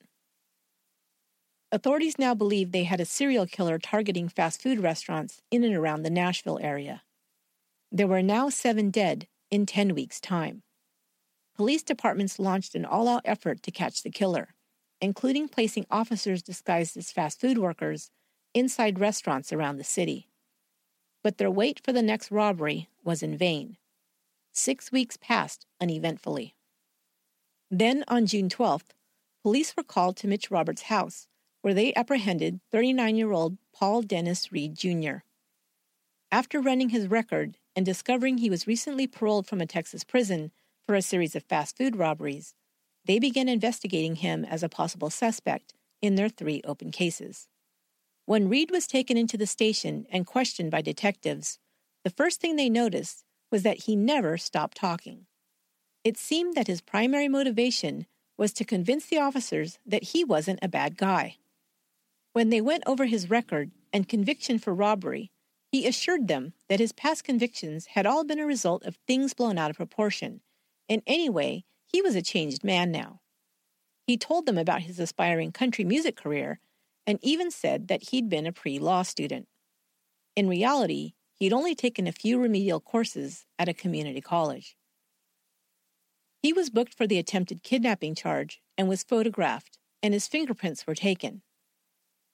Authorities 1.71 2.19
now 2.19 2.35
believe 2.35 2.73
they 2.73 2.85
had 2.85 2.99
a 2.99 3.05
serial 3.05 3.47
killer 3.47 3.79
targeting 3.79 4.31
fast 4.31 4.63
food 4.63 4.81
restaurants 4.81 5.43
in 5.51 5.65
and 5.65 5.75
around 5.75 6.03
the 6.03 6.11
Nashville 6.11 6.59
area. 6.63 7.03
There 7.93 8.07
were 8.07 8.23
now 8.23 8.49
seven 8.49 8.91
dead 8.91 9.29
in 9.51 9.67
10 9.67 9.95
weeks' 9.95 10.19
time. 10.19 10.63
Police 11.55 11.83
departments 11.83 12.39
launched 12.39 12.75
an 12.75 12.87
all 12.87 13.07
out 13.07 13.21
effort 13.27 13.63
to 13.65 13.71
catch 13.71 14.03
the 14.03 14.11
killer, 14.11 14.55
including 15.03 15.47
placing 15.49 15.85
officers 15.91 16.43
disguised 16.43 16.97
as 16.97 17.13
fast 17.13 17.39
food 17.39 17.59
workers 17.59 18.11
inside 18.55 18.99
restaurants 18.99 19.53
around 19.53 19.77
the 19.77 19.85
city. 19.85 20.31
But 21.23 21.37
their 21.37 21.51
wait 21.51 21.81
for 21.85 21.93
the 21.93 22.03
next 22.03 22.31
robbery 22.31 22.89
was 23.05 23.23
in 23.23 23.37
vain. 23.37 23.77
Six 24.53 24.91
weeks 24.91 25.19
passed 25.19 25.67
uneventfully. 25.83 26.55
Then, 27.71 28.05
on 28.09 28.25
June 28.25 28.49
12th, 28.49 28.95
police 29.43 29.77
were 29.77 29.83
called 29.83 30.17
to 30.19 30.27
Mitch 30.27 30.51
Roberts' 30.51 30.83
house 30.83 31.29
where 31.63 31.75
they 31.75 31.95
apprehended 31.95 32.61
39 32.71 33.17
year 33.17 33.33
old 33.33 33.59
Paul 33.75 34.03
Dennis 34.03 34.53
Reid 34.53 34.77
Jr. 34.77 35.19
After 36.31 36.61
running 36.61 36.91
his 36.91 37.09
record 37.09 37.57
and 37.75 37.87
discovering 37.87 38.39
he 38.39 38.51
was 38.51 38.67
recently 38.67 39.07
paroled 39.07 39.47
from 39.47 39.61
a 39.61 39.67
Texas 39.67 40.05
prison 40.05 40.53
for 40.87 40.95
a 40.95 41.03
series 41.03 41.35
of 41.35 41.45
fast 41.45 41.77
food 41.77 41.97
robberies, 41.97 42.55
they 43.05 43.19
began 43.19 43.49
investigating 43.49 44.17
him 44.17 44.45
as 44.45 44.63
a 44.63 44.69
possible 44.69 45.11
suspect 45.11 45.75
in 46.03 46.15
their 46.15 46.29
three 46.29 46.61
open 46.65 46.91
cases. 46.91 47.49
When 48.27 48.49
Reid 48.49 48.71
was 48.71 48.87
taken 48.87 49.17
into 49.17 49.39
the 49.39 49.47
station 49.47 50.07
and 50.13 50.27
questioned 50.27 50.71
by 50.71 50.83
detectives, 50.83 51.59
the 52.05 52.11
first 52.11 52.41
thing 52.41 52.57
they 52.57 52.69
noticed 52.69 53.25
was 53.51 53.63
that 53.63 53.85
he 53.85 53.97
never 53.97 54.37
stopped 54.37 54.77
talking. 54.77 55.27
It 56.05 56.19
seemed 56.19 56.55
that 56.55 56.67
his 56.67 56.81
primary 56.81 57.29
motivation 57.29 58.07
was 58.37 58.53
to 58.53 58.65
convince 58.65 59.07
the 59.07 59.19
officers 59.19 59.79
that 59.87 60.05
he 60.05 60.25
wasn't 60.25 60.61
a 60.63 60.69
bad 60.69 60.97
guy. 60.97 61.37
When 62.39 62.51
they 62.51 62.61
went 62.61 62.85
over 62.87 63.07
his 63.07 63.29
record 63.29 63.73
and 63.93 64.09
conviction 64.09 64.61
for 64.61 64.73
robbery, 64.73 65.33
he 65.73 65.89
assured 65.89 66.29
them 66.29 66.53
that 66.69 66.79
his 66.79 66.93
past 66.93 67.25
convictions 67.25 67.87
had 67.87 68.07
all 68.07 68.23
been 68.23 68.39
a 68.39 68.47
result 68.47 68.85
of 68.85 68.95
things 68.95 69.35
blown 69.35 69.59
out 69.59 69.71
of 69.71 69.77
proportion, 69.77 70.41
and 70.89 71.03
anyway, 71.05 71.65
he 71.85 72.01
was 72.01 72.15
a 72.15 72.23
changed 72.23 72.63
man 72.63 72.93
now. 72.93 73.23
He 74.07 74.17
told 74.17 74.47
them 74.47 74.57
about 74.57 74.83
his 74.83 75.01
aspiring 75.01 75.51
country 75.51 75.85
music 75.85 76.15
career 76.15 76.61
and 77.09 77.19
even 77.23 77.51
said 77.51 77.89
that 77.89 78.11
he'd 78.11 78.29
been 78.29 78.47
a 78.47 78.53
pre 78.53 78.79
law 78.79 79.03
student. 79.03 79.49
In 80.37 80.49
reality, 80.49 81.15
he'd 81.35 81.53
only 81.53 81.75
taken 81.75 82.07
a 82.07 82.13
few 82.13 82.41
remedial 82.41 82.79
courses 82.79 83.47
at 83.59 83.69
a 83.69 83.75
community 83.75 84.21
college. 84.21 84.77
He 86.41 86.53
was 86.53 86.71
booked 86.71 86.95
for 86.95 87.09
the 87.09 87.19
attempted 87.19 87.65
kidnapping 87.65 88.15
charge 88.15 88.61
and 88.77 88.89
was 88.89 89.03
photographed, 89.03 89.81
and 90.05 90.15
his 90.15 90.29
fingerprints 90.29 90.87
were 90.87 90.95
taken. 90.95 91.43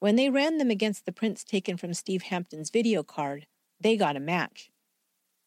When 0.04 0.16
they 0.16 0.28
ran 0.28 0.58
them 0.58 0.70
against 0.70 1.06
the 1.06 1.12
prints 1.12 1.42
taken 1.42 1.78
from 1.78 1.94
Steve 1.94 2.24
Hampton's 2.24 2.68
video 2.68 3.02
card, 3.02 3.46
they 3.80 3.96
got 3.96 4.18
a 4.18 4.20
match. 4.20 4.70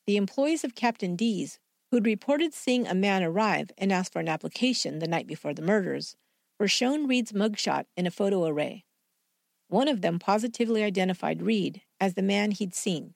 The 0.07 0.17
employees 0.17 0.63
of 0.63 0.73
Captain 0.73 1.15
D's, 1.15 1.59
who'd 1.91 2.07
reported 2.07 2.55
seeing 2.55 2.87
a 2.87 2.95
man 2.95 3.21
arrive 3.21 3.69
and 3.77 3.93
ask 3.93 4.11
for 4.11 4.17
an 4.17 4.27
application 4.27 4.97
the 4.97 5.07
night 5.07 5.27
before 5.27 5.53
the 5.53 5.61
murders, 5.61 6.15
were 6.59 6.67
shown 6.67 7.05
Reid's 7.05 7.33
mugshot 7.33 7.85
in 7.95 8.07
a 8.07 8.09
photo 8.09 8.47
array. 8.47 8.83
One 9.67 9.87
of 9.87 10.01
them 10.01 10.17
positively 10.17 10.81
identified 10.83 11.43
Reid 11.43 11.83
as 11.99 12.15
the 12.15 12.23
man 12.23 12.49
he'd 12.49 12.73
seen. 12.73 13.13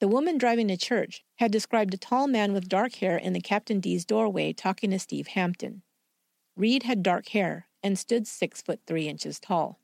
The 0.00 0.08
woman 0.08 0.36
driving 0.36 0.66
to 0.66 0.76
church 0.76 1.22
had 1.36 1.52
described 1.52 1.94
a 1.94 1.96
tall 1.96 2.26
man 2.26 2.52
with 2.52 2.68
dark 2.68 2.96
hair 2.96 3.16
in 3.16 3.34
the 3.34 3.40
Captain 3.40 3.78
D's 3.78 4.04
doorway 4.04 4.52
talking 4.52 4.90
to 4.90 4.98
Steve 4.98 5.28
Hampton. 5.28 5.82
Reid 6.56 6.82
had 6.82 7.04
dark 7.04 7.28
hair 7.28 7.68
and 7.84 7.96
stood 7.96 8.26
six 8.26 8.60
foot 8.60 8.80
three 8.84 9.06
inches 9.06 9.38
tall. 9.38 9.78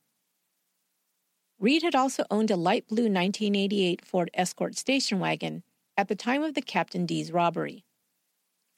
Reid 1.61 1.83
had 1.83 1.95
also 1.95 2.25
owned 2.31 2.51
a 2.51 2.57
light 2.57 2.89
blue 2.89 3.03
1988 3.03 4.03
Ford 4.07 4.31
Escort 4.33 4.79
station 4.79 5.21
wagon 5.21 5.63
at 5.95 6.09
the 6.09 6.17
time 6.17 6.43
of 6.43 6.55
the 6.55 6.63
Captain 6.63 7.05
D's 7.05 7.31
robbery. 7.31 7.85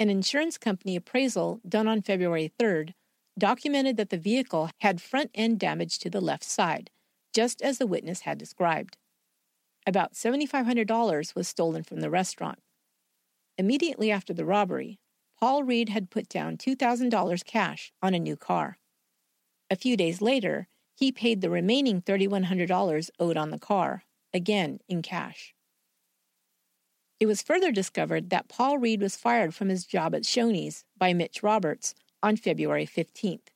An 0.01 0.11
insurance 0.11 0.59
company 0.59 0.97
appraisal 0.97 1.61
done 1.66 1.87
on 1.87 2.03
February 2.03 2.53
3rd 2.59 2.95
documented 3.38 3.97
that 3.99 4.11
the 4.11 4.18
vehicle 4.18 4.68
had 4.81 5.01
front 5.01 5.31
end 5.33 5.61
damage 5.61 6.01
to 6.01 6.11
the 6.11 6.21
left 6.21 6.42
side, 6.42 6.90
just 7.33 7.62
as 7.62 7.79
the 7.79 7.87
witness 7.87 8.23
had 8.23 8.37
described. 8.37 8.97
About 9.87 10.14
$7,500 10.14 11.37
was 11.37 11.47
stolen 11.47 11.85
from 11.85 12.01
the 12.01 12.11
restaurant. 12.11 12.59
Immediately 13.57 14.11
after 14.11 14.35
the 14.35 14.45
robbery, 14.45 14.99
Paul 15.38 15.62
Reid 15.62 15.90
had 15.90 16.11
put 16.11 16.29
down 16.29 16.57
$2,000 16.57 17.45
cash 17.45 17.92
on 18.03 18.12
a 18.12 18.18
new 18.18 18.37
car. 18.37 18.79
A 19.71 19.77
few 19.77 19.97
days 19.97 20.21
later, 20.21 20.66
he 20.94 21.12
paid 21.12 21.40
the 21.40 21.50
remaining 21.50 22.02
$3,100 22.02 23.11
owed 23.18 23.37
on 23.37 23.50
the 23.50 23.59
car, 23.59 24.05
again 24.33 24.81
in 24.88 25.02
cash. 25.02 25.55
It 27.20 27.26
was 27.26 27.42
further 27.42 27.70
discovered 27.70 28.31
that 28.31 28.48
Paul 28.48 28.78
Reid 28.78 29.00
was 29.00 29.16
fired 29.16 29.55
from 29.55 29.68
his 29.68 29.87
job 29.87 30.14
at 30.14 30.22
Shoney's 30.22 30.85
by 30.98 31.12
Mitch 31.12 31.42
Roberts 31.42 31.94
on 32.22 32.37
February 32.37 32.87
15th, 32.87 33.48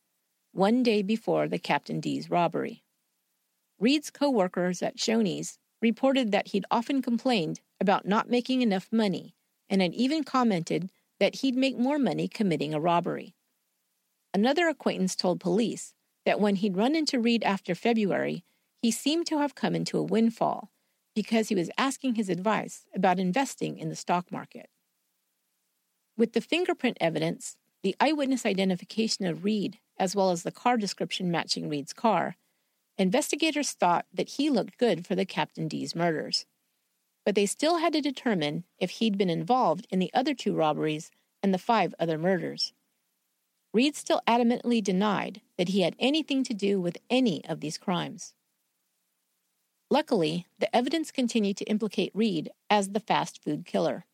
one 0.53 0.83
day 0.83 1.03
before 1.03 1.49
the 1.49 1.59
Captain 1.59 2.01
D's 2.01 2.31
robbery. 2.31 2.85
Reid's 3.79 4.11
co 4.11 4.31
workers 4.31 4.83
at 4.83 4.97
Shoney's 4.97 5.59
reported 5.83 6.33
that 6.33 6.49
he'd 6.49 6.65
often 6.71 7.03
complained 7.03 7.61
about 7.81 8.07
not 8.07 8.31
making 8.31 8.63
enough 8.63 8.89
money 8.93 9.35
and 9.69 9.83
had 9.83 9.95
even 9.95 10.25
commented 10.25 10.91
that 11.19 11.37
he'd 11.37 11.57
make 11.57 11.77
more 11.77 11.99
money 11.99 12.29
committing 12.29 12.73
a 12.73 12.81
robbery. 12.81 13.35
Another 14.33 14.69
acquaintance 14.69 15.17
told 15.17 15.41
police 15.41 15.93
that 16.27 16.41
when 16.41 16.57
he'd 16.57 16.77
run 16.77 16.95
into 16.95 17.21
Reid 17.21 17.43
after 17.45 17.75
February, 17.75 18.45
he 18.83 18.91
seemed 18.91 19.27
to 19.29 19.39
have 19.39 19.55
come 19.55 19.75
into 19.75 19.97
a 19.97 20.03
windfall 20.03 20.71
because 21.15 21.49
he 21.49 21.55
was 21.55 21.71
asking 21.79 22.17
his 22.17 22.29
advice 22.29 22.85
about 22.95 23.19
investing 23.19 23.79
in 23.79 23.89
the 23.89 23.97
stock 23.97 24.31
market. 24.31 24.69
With 26.19 26.35
the 26.35 26.41
fingerprint 26.41 26.99
evidence, 27.01 27.57
the 27.83 27.97
eyewitness 28.01 28.45
identification 28.45 29.25
of 29.27 29.45
Reid, 29.45 29.79
as 29.99 30.15
well 30.15 30.31
as 30.31 30.43
the 30.43 30.51
car 30.51 30.77
description 30.77 31.31
matching 31.31 31.69
Reid's 31.69 31.93
car, 31.93 32.37
investigators 32.99 33.73
thought 33.73 34.07
that 34.13 34.31
he 34.31 34.51
looked 34.51 34.79
good 34.79 35.07
for 35.07 35.15
the 35.15 35.25
Captain 35.25 35.69
D's 35.69 35.95
murders. 35.95 36.45
But 37.25 37.35
they 37.35 37.47
still 37.47 37.79
had 37.79 37.93
to 37.93 38.01
determine 38.01 38.65
if 38.79 38.91
he'd 38.91 39.17
been 39.17 39.31
involved 39.31 39.87
in 39.91 40.01
the 40.01 40.13
other 40.13 40.35
two 40.35 40.55
robberies 40.55 41.11
and 41.43 41.55
the 41.55 41.59
five 41.59 41.95
other 41.99 42.19
murders. 42.19 42.73
Reid 43.77 43.95
still 43.95 44.23
adamantly 44.27 44.83
denied 44.83 45.43
that 45.59 45.69
he 45.69 45.83
had 45.83 45.97
anything 45.99 46.43
to 46.45 46.55
do 46.55 46.81
with 46.81 46.97
any 47.11 47.45
of 47.45 47.61
these 47.61 47.77
crimes. 47.77 48.33
Luckily, 49.91 50.47
the 50.59 50.75
evidence 50.75 51.11
continued 51.11 51.59
to 51.59 51.67
implicate 51.67 52.11
Reid 52.15 52.49
as 52.71 52.89
the 52.89 53.01
fast 53.01 53.45
food 53.45 53.67
killer. 53.67 54.07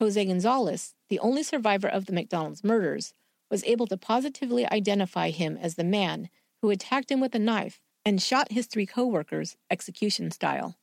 Jose 0.00 0.24
Gonzalez, 0.24 0.94
the 1.10 1.18
only 1.18 1.42
survivor 1.42 1.88
of 1.88 2.06
the 2.06 2.14
McDonald's 2.14 2.64
murders, 2.64 3.12
was 3.50 3.62
able 3.64 3.86
to 3.86 3.98
positively 3.98 4.66
identify 4.72 5.28
him 5.28 5.58
as 5.58 5.74
the 5.74 5.84
man 5.84 6.30
who 6.62 6.70
attacked 6.70 7.12
him 7.12 7.20
with 7.20 7.34
a 7.34 7.38
knife 7.38 7.82
and 8.06 8.22
shot 8.22 8.50
his 8.50 8.66
three 8.66 8.86
coworkers 8.86 9.58
execution 9.70 10.30
style. 10.30 10.78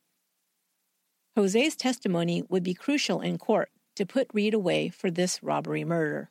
Jose's 1.35 1.75
testimony 1.75 2.43
would 2.47 2.61
be 2.61 2.75
crucial 2.75 3.21
in 3.21 3.39
court 3.39 3.71
to 3.95 4.05
put 4.05 4.29
Reid 4.35 4.53
away 4.53 4.89
for 4.89 5.09
this 5.09 5.41
robbery 5.41 5.83
murder. 5.83 6.29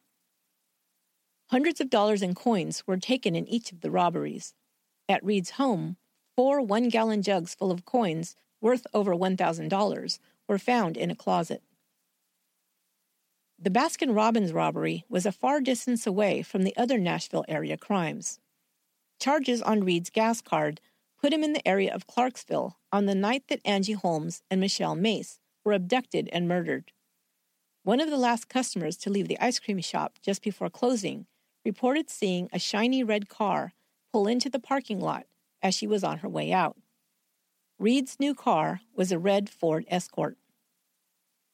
Hundreds 1.49 1.81
of 1.81 1.89
dollars 1.89 2.23
in 2.23 2.35
coins 2.35 2.83
were 2.89 2.97
taken 2.97 3.37
in 3.37 3.47
each 3.47 3.71
of 3.71 3.81
the 3.81 3.91
robberies. 3.91 4.53
At 5.09 5.25
Reid's 5.25 5.51
home, 5.51 5.97
four 6.35 6.61
one 6.61 6.89
gallon 6.89 7.23
jugs 7.23 7.55
full 7.55 7.71
of 7.71 7.85
coins 7.85 8.35
worth 8.61 8.85
over 8.93 9.15
$1,000 9.15 10.19
were 10.49 10.59
found 10.59 10.97
in 10.97 11.11
a 11.11 11.15
closet. 11.15 11.63
The 13.61 13.71
Baskin 13.71 14.15
Robbins 14.15 14.53
robbery 14.53 15.05
was 15.09 15.25
a 15.25 15.31
far 15.31 15.61
distance 15.61 16.05
away 16.05 16.43
from 16.43 16.65
the 16.65 16.77
other 16.77 16.99
Nashville 16.99 17.45
area 17.47 17.77
crimes. 17.77 18.41
Charges 19.21 19.63
on 19.63 19.85
Reid's 19.85 20.11
gas 20.11 20.41
card 20.41 20.81
put 21.21 21.33
him 21.33 21.45
in 21.45 21.53
the 21.53 21.67
area 21.67 21.95
of 21.95 22.09
Clarksville 22.09 22.77
on 22.93 23.07
the 23.07 23.15
night 23.15 23.45
that 23.49 23.61
Angie 23.65 23.93
Holmes 23.93 24.43
and 24.51 24.61
Michelle 24.61 24.97
Mace 24.97 25.39
were 25.65 25.73
abducted 25.73 26.29
and 26.33 26.49
murdered. 26.49 26.93
One 27.85 28.01
of 28.01 28.11
the 28.11 28.19
last 28.19 28.49
customers 28.49 28.97
to 28.99 29.11
leave 29.11 29.29
the 29.29 29.39
ice 29.41 29.61
cream 29.61 29.81
shop 29.81 30.19
just 30.21 30.43
before 30.43 30.69
closing 30.69 31.27
reported 31.67 32.09
seeing 32.09 32.49
a 32.53 32.61
shiny 32.61 33.03
red 33.03 33.29
car 33.29 33.75
pull 34.13 34.29
into 34.29 34.49
the 34.49 34.61
parking 34.61 35.01
lot 35.01 35.27
as 35.61 35.75
she 35.75 35.85
was 35.85 36.05
on 36.05 36.19
her 36.19 36.29
way 36.29 36.53
out. 36.53 36.77
Reid's 37.77 38.21
new 38.21 38.37
car 38.37 38.83
was 38.95 39.11
a 39.11 39.19
red 39.19 39.51
Ford 39.51 39.85
Escort. 39.89 40.39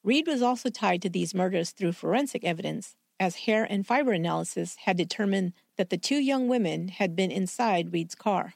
Reid 0.03 0.27
was 0.27 0.43
also 0.43 0.69
tied 0.69 1.01
to 1.01 1.09
these 1.09 1.33
murders 1.33 1.71
through 1.71 1.93
forensic 1.93 2.43
evidence, 2.43 2.95
as 3.19 3.47
hair 3.47 3.65
and 3.67 3.87
fiber 3.87 4.11
analysis 4.11 4.75
had 4.85 4.97
determined 4.97 5.51
that 5.77 5.89
the 5.89 5.97
two 5.97 6.17
young 6.17 6.47
women 6.47 6.89
had 6.89 7.15
been 7.15 7.31
inside 7.31 7.91
Reid's 7.91 8.13
car. 8.13 8.53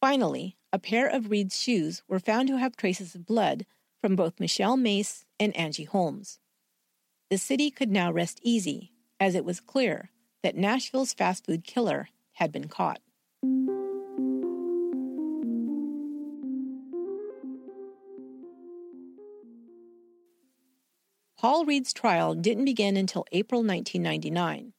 Finally, 0.00 0.56
a 0.72 0.78
pair 0.78 1.06
of 1.06 1.30
Reid's 1.30 1.60
shoes 1.60 2.02
were 2.08 2.18
found 2.18 2.48
to 2.48 2.56
have 2.56 2.76
traces 2.76 3.14
of 3.14 3.26
blood 3.26 3.66
from 4.00 4.16
both 4.16 4.40
Michelle 4.40 4.78
Mace 4.78 5.26
and 5.38 5.54
Angie 5.54 5.84
Holmes. 5.84 6.38
The 7.28 7.36
city 7.36 7.70
could 7.70 7.90
now 7.90 8.10
rest 8.10 8.40
easy, 8.42 8.92
as 9.20 9.34
it 9.34 9.44
was 9.44 9.60
clear 9.60 10.10
that 10.46 10.56
Nashville's 10.56 11.12
fast 11.12 11.44
food 11.44 11.64
killer 11.64 12.08
had 12.34 12.52
been 12.52 12.68
caught. 12.68 13.00
Paul 21.36 21.64
Reid's 21.64 21.92
trial 21.92 22.36
didn't 22.36 22.64
begin 22.64 22.96
until 22.96 23.26
April 23.32 23.64
1999. 23.64 24.72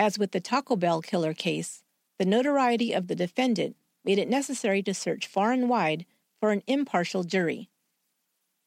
As 0.00 0.18
with 0.18 0.32
the 0.32 0.40
Taco 0.40 0.74
Bell 0.74 1.00
killer 1.00 1.32
case, 1.32 1.84
the 2.18 2.24
notoriety 2.24 2.92
of 2.92 3.06
the 3.06 3.14
defendant 3.14 3.76
made 4.04 4.18
it 4.18 4.28
necessary 4.28 4.82
to 4.82 4.92
search 4.92 5.28
far 5.28 5.52
and 5.52 5.68
wide 5.68 6.06
for 6.40 6.50
an 6.50 6.64
impartial 6.66 7.22
jury. 7.22 7.70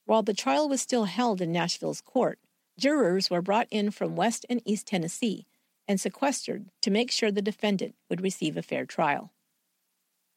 While 0.06 0.24
the 0.24 0.34
trial 0.34 0.70
was 0.70 0.80
still 0.80 1.04
held 1.04 1.42
in 1.42 1.52
Nashville's 1.52 2.00
court, 2.00 2.40
jurors 2.80 3.30
were 3.30 3.42
brought 3.42 3.68
in 3.70 3.92
from 3.92 4.16
West 4.16 4.46
and 4.50 4.62
East 4.64 4.88
Tennessee 4.88 5.46
and 5.92 6.00
sequestered 6.00 6.68
to 6.82 6.90
make 6.90 7.12
sure 7.12 7.32
the 7.32 7.42
defendant 7.42 7.96
would 8.10 8.22
receive 8.22 8.56
a 8.56 8.62
fair 8.62 8.86
trial. 8.86 9.34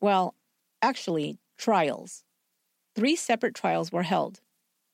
Well, 0.01 0.35
actually, 0.83 1.39
trials. 1.57 2.25
Three 2.97 3.15
separate 3.15 3.55
trials 3.55 3.93
were 3.93 4.03
held 4.03 4.41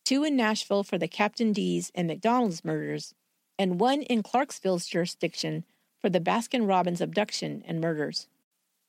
two 0.05 0.23
in 0.23 0.37
Nashville 0.37 0.83
for 0.83 0.99
the 0.99 1.09
Captain 1.09 1.55
D's 1.55 1.91
and 1.95 2.07
McDonald's 2.07 2.63
murders, 2.63 3.15
and 3.59 3.81
one 3.81 4.03
in 4.03 4.23
Clarksville's 4.23 4.87
jurisdiction 4.87 5.65
for 5.99 6.11
the 6.11 6.21
Baskin 6.21 6.69
Robbins 6.69 7.01
abduction 7.01 7.63
and 7.67 7.81
murders. 7.81 8.27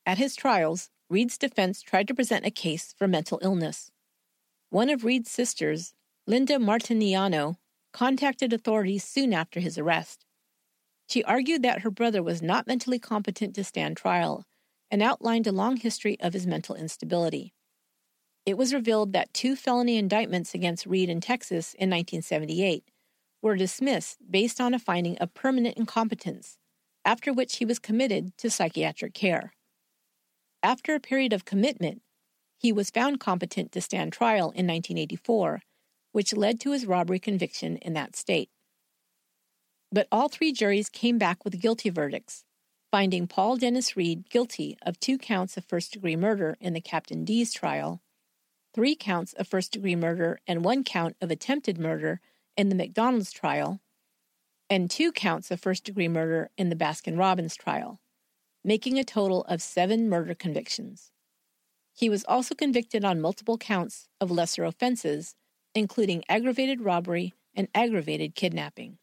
At 0.04 0.18
his 0.18 0.36
trials, 0.36 0.90
Reid's 1.08 1.38
defense 1.38 1.80
tried 1.80 2.08
to 2.08 2.14
present 2.14 2.44
a 2.44 2.50
case 2.50 2.94
for 2.98 3.08
mental 3.08 3.38
illness. 3.40 3.90
One 4.68 4.90
of 4.90 5.04
Reid's 5.04 5.30
sisters, 5.30 5.94
Linda 6.26 6.58
Martiniano, 6.58 7.56
contacted 7.94 8.52
authorities 8.52 9.04
soon 9.04 9.32
after 9.32 9.60
his 9.60 9.78
arrest. 9.78 10.26
She 11.12 11.22
argued 11.24 11.62
that 11.62 11.82
her 11.82 11.90
brother 11.90 12.22
was 12.22 12.40
not 12.40 12.66
mentally 12.66 12.98
competent 12.98 13.54
to 13.56 13.64
stand 13.64 13.98
trial 13.98 14.46
and 14.90 15.02
outlined 15.02 15.46
a 15.46 15.52
long 15.52 15.76
history 15.76 16.18
of 16.20 16.32
his 16.32 16.46
mental 16.46 16.74
instability. 16.74 17.52
It 18.46 18.56
was 18.56 18.72
revealed 18.72 19.12
that 19.12 19.34
two 19.34 19.54
felony 19.54 19.98
indictments 19.98 20.54
against 20.54 20.86
Reid 20.86 21.10
in 21.10 21.20
Texas 21.20 21.74
in 21.74 21.90
1978 21.90 22.88
were 23.42 23.56
dismissed 23.56 24.20
based 24.30 24.58
on 24.58 24.72
a 24.72 24.78
finding 24.78 25.18
of 25.18 25.34
permanent 25.34 25.76
incompetence 25.76 26.56
after 27.04 27.30
which 27.30 27.56
he 27.56 27.66
was 27.66 27.78
committed 27.78 28.34
to 28.38 28.48
psychiatric 28.48 29.12
care. 29.12 29.52
After 30.62 30.94
a 30.94 30.98
period 30.98 31.34
of 31.34 31.44
commitment, 31.44 32.00
he 32.56 32.72
was 32.72 32.88
found 32.88 33.20
competent 33.20 33.70
to 33.72 33.82
stand 33.82 34.14
trial 34.14 34.46
in 34.52 34.66
1984, 34.66 35.60
which 36.12 36.32
led 36.32 36.58
to 36.60 36.72
his 36.72 36.86
robbery 36.86 37.18
conviction 37.18 37.76
in 37.76 37.92
that 37.92 38.16
state. 38.16 38.48
But 39.92 40.08
all 40.10 40.28
three 40.28 40.52
juries 40.52 40.88
came 40.88 41.18
back 41.18 41.44
with 41.44 41.60
guilty 41.60 41.90
verdicts, 41.90 42.44
finding 42.90 43.26
Paul 43.26 43.56
Dennis 43.56 43.94
Reid 43.94 44.30
guilty 44.30 44.78
of 44.82 44.98
two 44.98 45.18
counts 45.18 45.58
of 45.58 45.66
first 45.66 45.92
degree 45.92 46.16
murder 46.16 46.56
in 46.60 46.72
the 46.72 46.80
Captain 46.80 47.26
D's 47.26 47.52
trial, 47.52 48.00
three 48.74 48.94
counts 48.94 49.34
of 49.34 49.46
first 49.46 49.70
degree 49.70 49.96
murder, 49.96 50.40
and 50.46 50.64
one 50.64 50.82
count 50.82 51.16
of 51.20 51.30
attempted 51.30 51.78
murder 51.78 52.20
in 52.56 52.70
the 52.70 52.74
McDonald's 52.74 53.32
trial, 53.32 53.80
and 54.70 54.90
two 54.90 55.12
counts 55.12 55.50
of 55.50 55.60
first 55.60 55.84
degree 55.84 56.08
murder 56.08 56.48
in 56.56 56.70
the 56.70 56.76
Baskin 56.76 57.18
Robbins 57.18 57.54
trial, 57.54 58.00
making 58.64 58.98
a 58.98 59.04
total 59.04 59.44
of 59.44 59.60
seven 59.60 60.08
murder 60.08 60.34
convictions. 60.34 61.10
He 61.94 62.08
was 62.08 62.24
also 62.24 62.54
convicted 62.54 63.04
on 63.04 63.20
multiple 63.20 63.58
counts 63.58 64.08
of 64.22 64.30
lesser 64.30 64.64
offenses, 64.64 65.34
including 65.74 66.24
aggravated 66.30 66.80
robbery 66.80 67.34
and 67.54 67.68
aggravated 67.74 68.34
kidnapping. 68.34 68.96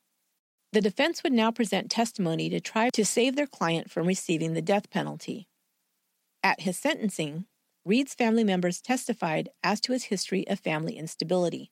The 0.72 0.82
defense 0.82 1.24
would 1.24 1.34
now 1.34 1.50
present 1.50 1.90
testimony 1.90 2.48
to 2.50 2.60
try 2.60 2.92
to 2.92 3.04
save 3.04 3.36
their 3.36 3.48
client 3.48 3.90
from 3.90 4.06
receiving 4.06 4.54
the 4.54 4.62
death 4.62 4.92
penalty. 4.92 5.48
At 6.44 6.62
his 6.62 6.78
sentencing, 6.78 7.46
Reid's 7.86 8.14
family 8.14 8.44
members 8.44 8.80
testified 8.80 9.50
as 9.64 9.82
to 9.82 9.94
his 9.94 10.06
history 10.06 10.48
of 10.48 10.60
family 10.60 10.96
instability, 10.96 11.72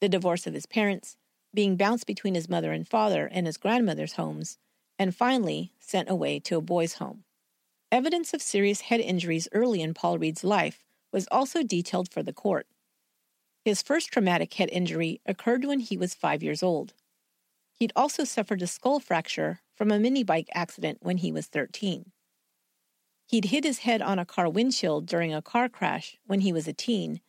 the 0.00 0.08
divorce 0.08 0.48
of 0.48 0.54
his 0.54 0.66
parents, 0.66 1.16
being 1.54 1.76
bounced 1.76 2.06
between 2.06 2.34
his 2.34 2.48
mother 2.48 2.72
and 2.72 2.88
father 2.88 3.28
and 3.30 3.46
his 3.46 3.56
grandmother's 3.56 4.14
homes, 4.14 4.58
and 4.98 5.14
finally 5.14 5.72
sent 5.78 6.10
away 6.10 6.40
to 6.40 6.56
a 6.56 6.60
boys' 6.60 6.94
home. 6.94 7.22
Evidence 7.92 8.34
of 8.34 8.42
serious 8.42 8.80
head 8.80 9.00
injuries 9.00 9.46
early 9.52 9.80
in 9.80 9.94
Paul 9.94 10.18
Reid's 10.18 10.42
life 10.42 10.82
was 11.12 11.28
also 11.30 11.62
detailed 11.62 12.10
for 12.10 12.24
the 12.24 12.32
court. 12.32 12.66
His 13.64 13.80
first 13.80 14.08
traumatic 14.08 14.52
head 14.54 14.68
injury 14.72 15.20
occurred 15.24 15.64
when 15.64 15.78
he 15.78 15.96
was 15.96 16.14
five 16.14 16.42
years 16.42 16.62
old. 16.62 16.94
He'd 17.74 17.92
also 17.96 18.24
suffered 18.24 18.62
a 18.62 18.66
skull 18.66 19.00
fracture 19.00 19.60
from 19.74 19.90
a 19.90 19.98
mini 19.98 20.22
bike 20.22 20.48
accident 20.54 20.98
when 21.02 21.18
he 21.18 21.32
was 21.32 21.46
13. 21.46 22.12
He'd 23.26 23.46
hit 23.46 23.64
his 23.64 23.80
head 23.80 24.00
on 24.00 24.18
a 24.18 24.24
car 24.24 24.48
windshield 24.48 25.06
during 25.06 25.34
a 25.34 25.42
car 25.42 25.68
crash 25.68 26.16
when 26.24 26.40
he 26.40 26.52
was 26.52 26.68
a 26.68 26.72
teen, 26.72 27.20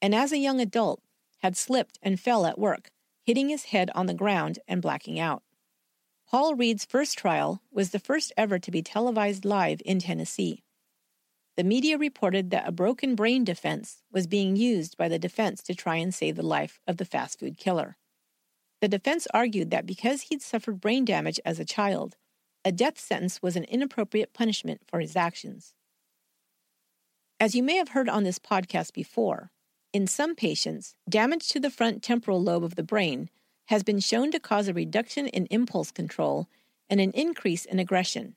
and 0.00 0.14
as 0.14 0.32
a 0.32 0.38
young 0.38 0.60
adult, 0.60 1.02
had 1.42 1.56
slipped 1.56 1.98
and 2.02 2.18
fell 2.18 2.46
at 2.46 2.58
work, 2.58 2.90
hitting 3.24 3.48
his 3.48 3.66
head 3.66 3.90
on 3.94 4.06
the 4.06 4.14
ground 4.14 4.58
and 4.66 4.80
blacking 4.80 5.18
out. 5.18 5.42
Paul 6.28 6.54
Reid's 6.54 6.86
first 6.86 7.18
trial 7.18 7.60
was 7.70 7.90
the 7.90 7.98
first 7.98 8.32
ever 8.36 8.58
to 8.58 8.70
be 8.70 8.82
televised 8.82 9.44
live 9.44 9.82
in 9.84 9.98
Tennessee. 9.98 10.62
The 11.56 11.64
media 11.64 11.98
reported 11.98 12.50
that 12.50 12.66
a 12.66 12.72
broken 12.72 13.14
brain 13.14 13.44
defense 13.44 14.02
was 14.10 14.26
being 14.26 14.56
used 14.56 14.96
by 14.96 15.08
the 15.08 15.18
defense 15.18 15.62
to 15.64 15.74
try 15.74 15.96
and 15.96 16.14
save 16.14 16.36
the 16.36 16.42
life 16.42 16.80
of 16.86 16.96
the 16.96 17.04
fast 17.04 17.38
food 17.38 17.58
killer. 17.58 17.98
The 18.82 18.88
defense 18.88 19.28
argued 19.32 19.70
that 19.70 19.86
because 19.86 20.22
he'd 20.22 20.42
suffered 20.42 20.80
brain 20.80 21.04
damage 21.04 21.38
as 21.44 21.60
a 21.60 21.64
child, 21.64 22.16
a 22.64 22.72
death 22.72 22.98
sentence 22.98 23.40
was 23.40 23.54
an 23.54 23.62
inappropriate 23.64 24.32
punishment 24.32 24.80
for 24.88 24.98
his 24.98 25.14
actions. 25.14 25.72
As 27.38 27.54
you 27.54 27.62
may 27.62 27.76
have 27.76 27.90
heard 27.90 28.08
on 28.08 28.24
this 28.24 28.40
podcast 28.40 28.92
before, 28.92 29.52
in 29.92 30.08
some 30.08 30.34
patients, 30.34 30.96
damage 31.08 31.48
to 31.50 31.60
the 31.60 31.70
front 31.70 32.02
temporal 32.02 32.42
lobe 32.42 32.64
of 32.64 32.74
the 32.74 32.82
brain 32.82 33.30
has 33.66 33.84
been 33.84 34.00
shown 34.00 34.32
to 34.32 34.40
cause 34.40 34.66
a 34.66 34.74
reduction 34.74 35.28
in 35.28 35.46
impulse 35.46 35.92
control 35.92 36.48
and 36.90 37.00
an 37.00 37.12
increase 37.12 37.64
in 37.64 37.78
aggression. 37.78 38.34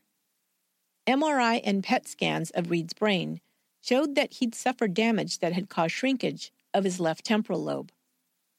MRI 1.07 1.59
and 1.63 1.83
PET 1.83 2.07
scans 2.07 2.51
of 2.51 2.69
Reid's 2.69 2.93
brain 2.93 3.41
showed 3.81 4.13
that 4.13 4.35
he'd 4.35 4.53
suffered 4.53 4.93
damage 4.93 5.39
that 5.39 5.53
had 5.53 5.69
caused 5.69 5.95
shrinkage 5.95 6.51
of 6.71 6.83
his 6.83 6.99
left 6.99 7.25
temporal 7.25 7.63
lobe. 7.63 7.91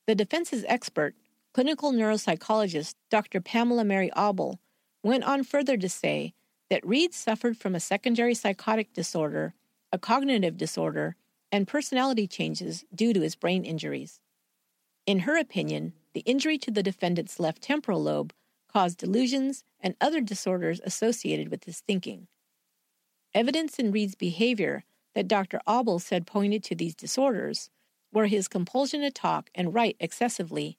The 0.08 0.16
defense's 0.16 0.64
expert, 0.66 1.14
clinical 1.56 1.90
neuropsychologist 1.90 2.96
Dr. 3.08 3.40
Pamela 3.40 3.82
Mary 3.82 4.10
Auble, 4.12 4.60
went 5.02 5.24
on 5.24 5.42
further 5.42 5.78
to 5.78 5.88
say 5.88 6.34
that 6.68 6.86
Reid 6.86 7.14
suffered 7.14 7.56
from 7.56 7.74
a 7.74 7.80
secondary 7.80 8.34
psychotic 8.34 8.92
disorder, 8.92 9.54
a 9.90 9.96
cognitive 9.96 10.58
disorder, 10.58 11.16
and 11.50 11.66
personality 11.66 12.26
changes 12.26 12.84
due 12.94 13.14
to 13.14 13.22
his 13.22 13.36
brain 13.36 13.64
injuries. 13.64 14.20
In 15.06 15.20
her 15.20 15.38
opinion, 15.38 15.94
the 16.12 16.20
injury 16.26 16.58
to 16.58 16.70
the 16.70 16.82
defendant's 16.82 17.40
left 17.40 17.62
temporal 17.62 18.02
lobe 18.02 18.34
caused 18.70 18.98
delusions 18.98 19.64
and 19.80 19.94
other 19.98 20.20
disorders 20.20 20.82
associated 20.84 21.48
with 21.48 21.64
his 21.64 21.80
thinking. 21.80 22.26
Evidence 23.32 23.78
in 23.78 23.92
Reid's 23.92 24.14
behavior 24.14 24.84
that 25.14 25.26
Dr. 25.26 25.62
Auble 25.66 26.00
said 26.00 26.26
pointed 26.26 26.62
to 26.64 26.74
these 26.74 26.94
disorders 26.94 27.70
were 28.12 28.26
his 28.26 28.46
compulsion 28.46 29.00
to 29.00 29.10
talk 29.10 29.48
and 29.54 29.72
write 29.72 29.96
excessively 29.98 30.76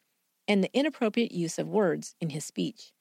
and 0.47 0.63
the 0.63 0.73
inappropriate 0.73 1.31
use 1.31 1.59
of 1.59 1.67
words 1.67 2.15
in 2.21 2.29
his 2.29 2.45
speech. 2.45 2.93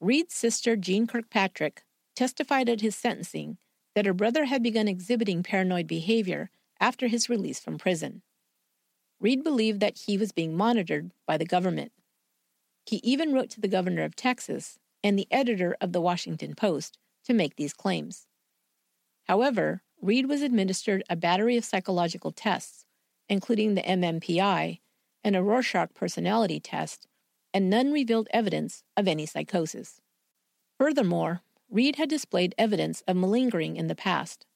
Reid's 0.00 0.34
sister, 0.34 0.76
Jean 0.76 1.06
Kirkpatrick, 1.06 1.82
testified 2.14 2.68
at 2.68 2.80
his 2.80 2.94
sentencing 2.94 3.58
that 3.94 4.06
her 4.06 4.12
brother 4.12 4.44
had 4.44 4.62
begun 4.62 4.88
exhibiting 4.88 5.42
paranoid 5.42 5.86
behavior 5.86 6.50
after 6.80 7.08
his 7.08 7.28
release 7.28 7.58
from 7.58 7.78
prison. 7.78 8.22
Reid 9.20 9.42
believed 9.42 9.80
that 9.80 9.98
he 10.06 10.18
was 10.18 10.32
being 10.32 10.56
monitored 10.56 11.12
by 11.26 11.38
the 11.38 11.46
government. 11.46 11.92
He 12.86 12.96
even 12.96 13.32
wrote 13.32 13.50
to 13.50 13.60
the 13.60 13.68
governor 13.68 14.04
of 14.04 14.14
Texas 14.14 14.78
and 15.02 15.18
the 15.18 15.28
editor 15.30 15.76
of 15.80 15.92
the 15.92 16.00
Washington 16.00 16.54
Post 16.54 16.98
to 17.24 17.32
make 17.32 17.56
these 17.56 17.72
claims. 17.72 18.26
However, 19.24 19.82
Reid 20.02 20.28
was 20.28 20.42
administered 20.42 21.02
a 21.08 21.16
battery 21.16 21.56
of 21.56 21.64
psychological 21.64 22.30
tests, 22.30 22.84
including 23.28 23.74
the 23.74 23.82
MMPI 23.82 24.80
and 25.24 25.34
a 25.34 25.42
Rorschach 25.42 25.94
personality 25.94 26.60
test, 26.60 27.08
and 27.52 27.70
none 27.70 27.92
revealed 27.92 28.28
evidence 28.30 28.84
of 28.96 29.08
any 29.08 29.26
psychosis. 29.26 30.00
Furthermore, 30.78 31.40
Reid 31.70 31.96
had 31.96 32.08
displayed 32.08 32.54
evidence 32.58 33.02
of 33.08 33.16
malingering 33.16 33.76
in 33.76 33.86
the 33.86 33.94
past. 33.94 34.46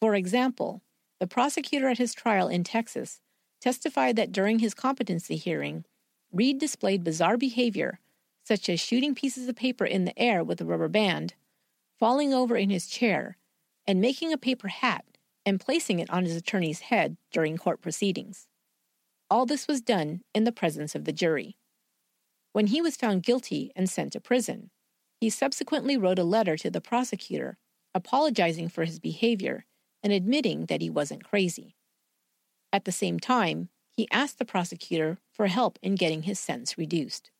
For 0.00 0.14
example, 0.14 0.82
the 1.20 1.26
prosecutor 1.26 1.88
at 1.88 1.98
his 1.98 2.14
trial 2.14 2.48
in 2.48 2.64
Texas 2.64 3.20
testified 3.60 4.16
that 4.16 4.32
during 4.32 4.60
his 4.60 4.74
competency 4.74 5.36
hearing, 5.36 5.84
Reid 6.32 6.58
displayed 6.58 7.04
bizarre 7.04 7.36
behavior, 7.36 8.00
such 8.44 8.68
as 8.68 8.80
shooting 8.80 9.14
pieces 9.14 9.48
of 9.48 9.56
paper 9.56 9.84
in 9.84 10.04
the 10.04 10.18
air 10.18 10.42
with 10.42 10.60
a 10.60 10.64
rubber 10.64 10.88
band, 10.88 11.34
falling 11.98 12.32
over 12.32 12.56
in 12.56 12.70
his 12.70 12.86
chair, 12.86 13.36
and 13.86 14.00
making 14.00 14.32
a 14.32 14.38
paper 14.38 14.68
hat 14.68 15.04
and 15.44 15.60
placing 15.60 15.98
it 15.98 16.10
on 16.10 16.24
his 16.24 16.36
attorney's 16.36 16.80
head 16.80 17.16
during 17.32 17.56
court 17.56 17.80
proceedings. 17.80 18.46
All 19.30 19.44
this 19.44 19.68
was 19.68 19.80
done 19.80 20.22
in 20.34 20.44
the 20.44 20.52
presence 20.52 20.94
of 20.94 21.04
the 21.04 21.12
jury. 21.12 21.56
When 22.52 22.68
he 22.68 22.80
was 22.80 22.96
found 22.96 23.22
guilty 23.22 23.72
and 23.76 23.88
sent 23.88 24.12
to 24.14 24.20
prison, 24.20 24.70
he 25.20 25.28
subsequently 25.30 25.96
wrote 25.96 26.18
a 26.18 26.24
letter 26.24 26.56
to 26.56 26.70
the 26.70 26.80
prosecutor 26.80 27.58
apologizing 27.94 28.68
for 28.68 28.84
his 28.84 28.98
behavior 28.98 29.64
and 30.02 30.12
admitting 30.12 30.66
that 30.66 30.80
he 30.80 30.88
wasn't 30.88 31.24
crazy. 31.24 31.74
At 32.72 32.84
the 32.84 32.92
same 32.92 33.18
time, 33.18 33.70
he 33.90 34.08
asked 34.10 34.38
the 34.38 34.44
prosecutor 34.44 35.18
for 35.32 35.48
help 35.48 35.78
in 35.82 35.94
getting 35.96 36.22
his 36.22 36.38
sentence 36.38 36.78
reduced. 36.78 37.30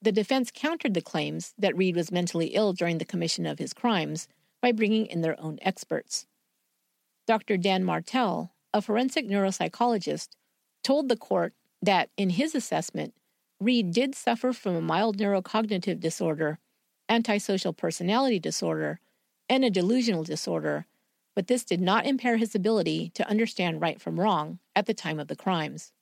The 0.00 0.12
defense 0.12 0.50
countered 0.54 0.94
the 0.94 1.02
claims 1.02 1.54
that 1.58 1.76
Reid 1.76 1.96
was 1.96 2.12
mentally 2.12 2.48
ill 2.48 2.72
during 2.72 2.98
the 2.98 3.04
commission 3.04 3.46
of 3.46 3.58
his 3.58 3.74
crimes 3.74 4.28
by 4.62 4.72
bringing 4.72 5.06
in 5.06 5.20
their 5.20 5.38
own 5.40 5.58
experts. 5.62 6.26
Dr. 7.26 7.56
Dan 7.56 7.84
Martell, 7.84 8.54
a 8.72 8.80
forensic 8.80 9.28
neuropsychologist, 9.28 10.28
told 10.82 11.08
the 11.08 11.16
court 11.16 11.54
that, 11.82 12.10
in 12.16 12.30
his 12.30 12.54
assessment, 12.54 13.14
Reid 13.60 13.92
did 13.92 14.14
suffer 14.14 14.52
from 14.52 14.74
a 14.76 14.80
mild 14.80 15.18
neurocognitive 15.18 16.00
disorder, 16.00 16.58
antisocial 17.08 17.72
personality 17.72 18.38
disorder, 18.38 19.00
and 19.48 19.64
a 19.64 19.70
delusional 19.70 20.24
disorder 20.24 20.86
but 21.38 21.46
this 21.46 21.62
did 21.62 21.80
not 21.80 22.04
impair 22.04 22.36
his 22.36 22.56
ability 22.56 23.12
to 23.14 23.28
understand 23.30 23.80
right 23.80 24.00
from 24.00 24.18
wrong 24.18 24.58
at 24.74 24.86
the 24.86 24.92
time 24.92 25.20
of 25.20 25.28
the 25.28 25.36
crimes. 25.36 25.92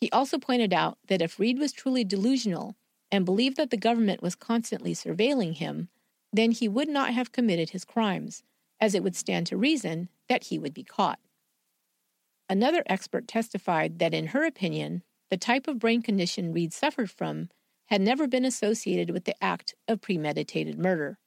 He 0.00 0.10
also 0.10 0.38
pointed 0.38 0.72
out 0.72 0.96
that 1.08 1.20
if 1.20 1.38
Reid 1.38 1.58
was 1.58 1.70
truly 1.70 2.02
delusional 2.02 2.74
and 3.12 3.26
believed 3.26 3.58
that 3.58 3.68
the 3.68 3.76
government 3.76 4.22
was 4.22 4.34
constantly 4.34 4.94
surveilling 4.94 5.52
him, 5.54 5.90
then 6.32 6.52
he 6.52 6.66
would 6.66 6.88
not 6.88 7.12
have 7.12 7.30
committed 7.30 7.68
his 7.68 7.84
crimes, 7.84 8.42
as 8.80 8.94
it 8.94 9.02
would 9.02 9.14
stand 9.14 9.46
to 9.48 9.56
reason 9.58 10.08
that 10.30 10.44
he 10.44 10.58
would 10.58 10.72
be 10.72 10.82
caught. 10.82 11.18
Another 12.48 12.82
expert 12.86 13.28
testified 13.28 13.98
that, 13.98 14.14
in 14.14 14.28
her 14.28 14.44
opinion, 14.44 15.02
the 15.30 15.36
type 15.36 15.68
of 15.68 15.78
brain 15.78 16.02
condition 16.02 16.52
Reid 16.52 16.72
suffered 16.72 17.10
from 17.10 17.50
had 17.86 18.00
never 18.00 18.26
been 18.26 18.44
associated 18.44 19.10
with 19.10 19.24
the 19.24 19.42
act 19.42 19.74
of 19.86 20.00
premeditated 20.00 20.78
murder. 20.78 21.18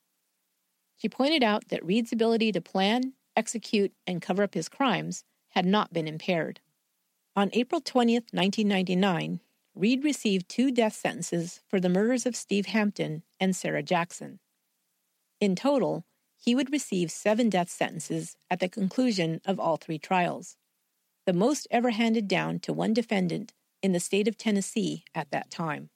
She 0.95 1.09
pointed 1.09 1.43
out 1.43 1.69
that 1.69 1.85
Reid's 1.85 2.11
ability 2.11 2.51
to 2.51 2.61
plan, 2.61 3.13
execute, 3.35 3.93
and 4.05 4.21
cover 4.21 4.43
up 4.43 4.53
his 4.53 4.69
crimes 4.69 5.23
had 5.49 5.65
not 5.65 5.93
been 5.93 6.07
impaired. 6.07 6.59
On 7.35 7.49
April 7.53 7.81
20, 7.81 8.13
1999, 8.15 9.39
Reid 9.73 10.03
received 10.03 10.49
two 10.49 10.71
death 10.71 10.93
sentences 10.93 11.61
for 11.67 11.79
the 11.79 11.89
murders 11.89 12.25
of 12.25 12.35
Steve 12.35 12.67
Hampton 12.67 13.23
and 13.39 13.55
Sarah 13.55 13.83
Jackson. 13.83 14.39
In 15.39 15.55
total, 15.55 16.05
he 16.37 16.55
would 16.55 16.71
receive 16.71 17.09
seven 17.09 17.49
death 17.49 17.69
sentences 17.69 18.35
at 18.49 18.59
the 18.59 18.67
conclusion 18.67 19.41
of 19.45 19.59
all 19.59 19.77
three 19.77 19.97
trials, 19.99 20.57
the 21.25 21.33
most 21.33 21.67
ever 21.71 21.91
handed 21.91 22.27
down 22.27 22.59
to 22.59 22.73
one 22.73 22.93
defendant 22.93 23.53
in 23.81 23.91
the 23.91 23.99
state 23.99 24.27
of 24.27 24.37
Tennessee 24.37 25.03
at 25.15 25.31
that 25.31 25.49
time. 25.49 25.89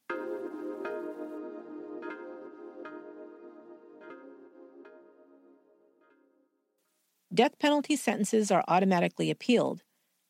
Death 7.33 7.59
penalty 7.59 7.95
sentences 7.95 8.49
are 8.49 8.63
automatically 8.67 9.29
appealed, 9.29 9.83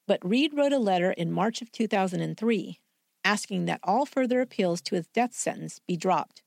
but 0.08 0.28
Reid 0.28 0.54
wrote 0.56 0.74
a 0.74 0.80
letter 0.80 1.12
in 1.12 1.32
March 1.32 1.62
of 1.62 1.72
2003 1.72 2.80
asking 3.26 3.66
that 3.66 3.80
all 3.84 4.06
further 4.06 4.40
appeals 4.40 4.80
to 4.80 4.96
his 4.96 5.08
death 5.08 5.34
sentence 5.34 5.82
be 5.88 5.98
dropped. 5.98 6.44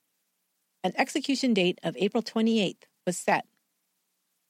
An 0.84 0.92
execution 0.96 1.52
date 1.52 1.78
of 1.82 1.96
April 1.98 2.22
28th 2.22 2.84
was 3.04 3.18
set. 3.18 3.44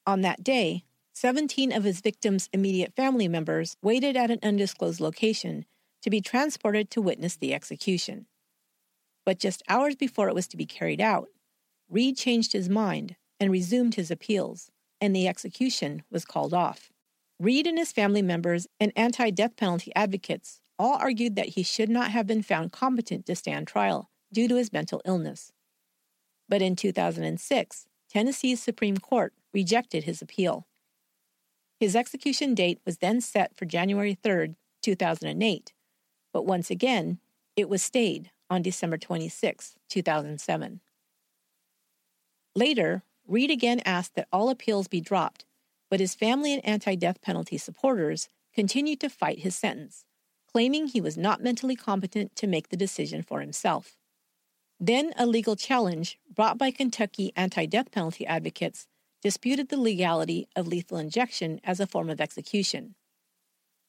On 0.06 0.20
that 0.20 0.44
day, 0.44 0.84
17 1.20 1.72
of 1.72 1.82
his 1.82 2.00
victims' 2.00 2.48
immediate 2.52 2.94
family 2.94 3.26
members 3.26 3.76
waited 3.82 4.16
at 4.16 4.30
an 4.30 4.38
undisclosed 4.40 5.00
location 5.00 5.64
to 6.00 6.10
be 6.10 6.20
transported 6.20 6.92
to 6.92 7.02
witness 7.02 7.34
the 7.34 7.52
execution. 7.52 8.26
But 9.26 9.40
just 9.40 9.64
hours 9.68 9.96
before 9.96 10.28
it 10.28 10.34
was 10.36 10.46
to 10.46 10.56
be 10.56 10.64
carried 10.64 11.00
out, 11.00 11.26
Reid 11.90 12.16
changed 12.16 12.52
his 12.52 12.68
mind 12.68 13.16
and 13.40 13.50
resumed 13.50 13.96
his 13.96 14.12
appeals, 14.12 14.70
and 15.00 15.12
the 15.12 15.26
execution 15.26 16.04
was 16.08 16.24
called 16.24 16.54
off. 16.54 16.92
Reid 17.40 17.66
and 17.66 17.78
his 17.78 17.90
family 17.90 18.22
members 18.22 18.68
and 18.78 18.92
anti 18.94 19.30
death 19.30 19.56
penalty 19.56 19.90
advocates 19.96 20.60
all 20.78 20.94
argued 20.94 21.34
that 21.34 21.48
he 21.48 21.64
should 21.64 21.90
not 21.90 22.12
have 22.12 22.28
been 22.28 22.42
found 22.42 22.70
competent 22.70 23.26
to 23.26 23.34
stand 23.34 23.66
trial 23.66 24.08
due 24.32 24.46
to 24.46 24.54
his 24.54 24.72
mental 24.72 25.02
illness. 25.04 25.50
But 26.48 26.62
in 26.62 26.76
2006, 26.76 27.86
Tennessee's 28.08 28.62
Supreme 28.62 28.98
Court 28.98 29.34
rejected 29.52 30.04
his 30.04 30.22
appeal. 30.22 30.67
His 31.78 31.94
execution 31.94 32.54
date 32.54 32.80
was 32.84 32.98
then 32.98 33.20
set 33.20 33.56
for 33.56 33.64
January 33.64 34.14
3, 34.20 34.54
2008, 34.82 35.72
but 36.32 36.44
once 36.46 36.70
again, 36.70 37.18
it 37.56 37.68
was 37.68 37.82
stayed 37.82 38.30
on 38.50 38.62
December 38.62 38.98
26, 38.98 39.76
2007. 39.88 40.80
Later, 42.56 43.02
Reid 43.26 43.50
again 43.50 43.80
asked 43.84 44.14
that 44.14 44.26
all 44.32 44.48
appeals 44.48 44.88
be 44.88 45.00
dropped, 45.00 45.44
but 45.90 46.00
his 46.00 46.14
family 46.14 46.52
and 46.52 46.64
anti 46.66 46.96
death 46.96 47.20
penalty 47.20 47.58
supporters 47.58 48.28
continued 48.54 49.00
to 49.00 49.08
fight 49.08 49.40
his 49.40 49.54
sentence, 49.54 50.04
claiming 50.50 50.88
he 50.88 51.00
was 51.00 51.16
not 51.16 51.42
mentally 51.42 51.76
competent 51.76 52.34
to 52.36 52.46
make 52.46 52.70
the 52.70 52.76
decision 52.76 53.22
for 53.22 53.40
himself. 53.40 53.96
Then 54.80 55.12
a 55.16 55.26
legal 55.26 55.56
challenge 55.56 56.18
brought 56.34 56.58
by 56.58 56.70
Kentucky 56.70 57.32
anti 57.36 57.66
death 57.66 57.92
penalty 57.92 58.26
advocates 58.26 58.88
disputed 59.22 59.68
the 59.68 59.80
legality 59.80 60.48
of 60.54 60.66
lethal 60.66 60.98
injection 60.98 61.60
as 61.64 61.80
a 61.80 61.86
form 61.86 62.10
of 62.10 62.20
execution. 62.20 62.94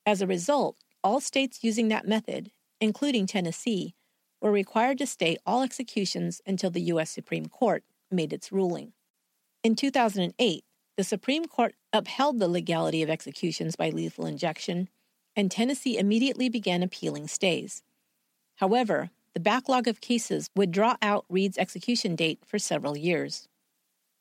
As 0.06 0.22
a 0.22 0.28
result, 0.28 0.78
all 1.04 1.20
states 1.20 1.64
using 1.64 1.88
that 1.90 2.08
method, 2.08 2.52
including 2.82 3.28
Tennessee, 3.28 3.94
were 4.42 4.52
required 4.52 4.98
to 5.00 5.06
stay 5.06 5.38
all 5.46 5.62
executions 5.62 6.42
until 6.48 6.70
the 6.70 6.82
U.S. 6.82 7.10
Supreme 7.10 7.48
Court 7.48 7.84
made 8.10 8.34
its 8.34 8.52
ruling. 8.52 8.94
In 9.64 9.76
2008, 9.76 10.64
the 10.96 11.04
Supreme 11.04 11.46
Court 11.46 11.76
upheld 11.92 12.40
the 12.40 12.48
legality 12.48 13.04
of 13.04 13.10
executions 13.10 13.76
by 13.76 13.90
lethal 13.90 14.26
injection, 14.26 14.90
and 15.36 15.52
Tennessee 15.52 15.98
immediately 15.98 16.50
began 16.50 16.82
appealing 16.82 17.28
stays. 17.28 17.84
However, 18.56 19.10
the 19.34 19.40
backlog 19.40 19.88
of 19.88 20.02
cases 20.02 20.50
would 20.56 20.72
draw 20.72 20.96
out 21.02 21.26
Reid's 21.30 21.58
execution 21.58 22.16
date 22.16 22.40
for 22.46 22.58
several 22.58 22.98
years. 22.98 23.49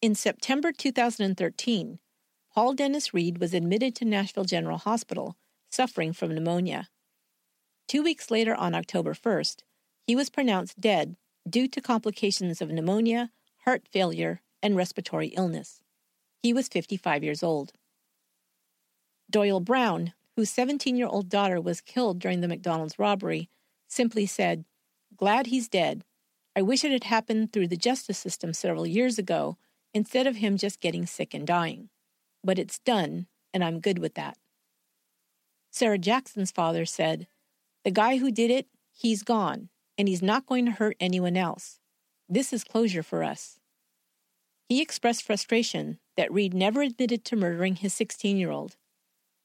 In 0.00 0.14
September 0.14 0.70
2013, 0.70 1.98
Paul 2.54 2.72
Dennis 2.74 3.12
Reid 3.12 3.38
was 3.38 3.52
admitted 3.52 3.96
to 3.96 4.04
Nashville 4.04 4.44
General 4.44 4.78
Hospital, 4.78 5.36
suffering 5.72 6.12
from 6.12 6.32
pneumonia. 6.32 6.88
Two 7.88 8.04
weeks 8.04 8.30
later, 8.30 8.54
on 8.54 8.76
October 8.76 9.12
1st, 9.12 9.62
he 10.06 10.14
was 10.14 10.30
pronounced 10.30 10.80
dead 10.80 11.16
due 11.50 11.66
to 11.66 11.80
complications 11.80 12.62
of 12.62 12.70
pneumonia, 12.70 13.32
heart 13.64 13.88
failure, 13.90 14.40
and 14.62 14.76
respiratory 14.76 15.28
illness. 15.28 15.80
He 16.44 16.52
was 16.52 16.68
55 16.68 17.24
years 17.24 17.42
old. 17.42 17.72
Doyle 19.28 19.58
Brown, 19.58 20.12
whose 20.36 20.50
17 20.50 20.94
year 20.94 21.08
old 21.08 21.28
daughter 21.28 21.60
was 21.60 21.80
killed 21.80 22.20
during 22.20 22.40
the 22.40 22.46
McDonald's 22.46 23.00
robbery, 23.00 23.50
simply 23.88 24.26
said, 24.26 24.64
Glad 25.16 25.48
he's 25.48 25.66
dead. 25.66 26.04
I 26.54 26.62
wish 26.62 26.84
it 26.84 26.92
had 26.92 27.04
happened 27.04 27.52
through 27.52 27.66
the 27.66 27.76
justice 27.76 28.18
system 28.18 28.52
several 28.52 28.86
years 28.86 29.18
ago 29.18 29.58
instead 29.94 30.26
of 30.26 30.36
him 30.36 30.56
just 30.56 30.80
getting 30.80 31.06
sick 31.06 31.34
and 31.34 31.46
dying. 31.46 31.88
But 32.44 32.58
it's 32.58 32.78
done, 32.78 33.26
and 33.52 33.64
I'm 33.64 33.80
good 33.80 33.98
with 33.98 34.14
that. 34.14 34.36
Sarah 35.70 35.98
Jackson's 35.98 36.50
father 36.50 36.84
said, 36.84 37.26
The 37.84 37.90
guy 37.90 38.18
who 38.18 38.30
did 38.30 38.50
it, 38.50 38.66
he's 38.92 39.22
gone, 39.22 39.68
and 39.96 40.08
he's 40.08 40.22
not 40.22 40.46
going 40.46 40.64
to 40.66 40.72
hurt 40.72 40.96
anyone 41.00 41.36
else. 41.36 41.78
This 42.28 42.52
is 42.52 42.64
closure 42.64 43.02
for 43.02 43.22
us. 43.22 43.58
He 44.68 44.82
expressed 44.82 45.22
frustration 45.22 45.98
that 46.16 46.32
Reid 46.32 46.52
never 46.52 46.82
admitted 46.82 47.24
to 47.24 47.36
murdering 47.36 47.76
his 47.76 47.94
16 47.94 48.36
year 48.36 48.50
old. 48.50 48.76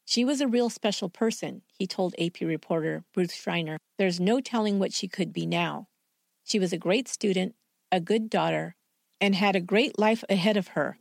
She 0.05 0.25
was 0.25 0.41
a 0.41 0.47
real 0.47 0.69
special 0.69 1.07
person, 1.09 1.61
he 1.71 1.87
told 1.87 2.13
AP 2.19 2.41
reporter 2.41 3.05
Bruce 3.13 3.33
Schreiner. 3.33 3.77
There's 3.97 4.19
no 4.19 4.41
telling 4.41 4.79
what 4.79 4.91
she 4.91 5.07
could 5.07 5.31
be 5.31 5.45
now. 5.45 5.87
She 6.43 6.59
was 6.59 6.73
a 6.73 6.77
great 6.77 7.07
student, 7.07 7.55
a 7.89 8.01
good 8.01 8.29
daughter, 8.29 8.75
and 9.23 9.33
had 9.35 9.55
a 9.55 9.61
great 9.61 9.97
life 9.97 10.21
ahead 10.29 10.57
of 10.57 10.67
her 10.67 10.97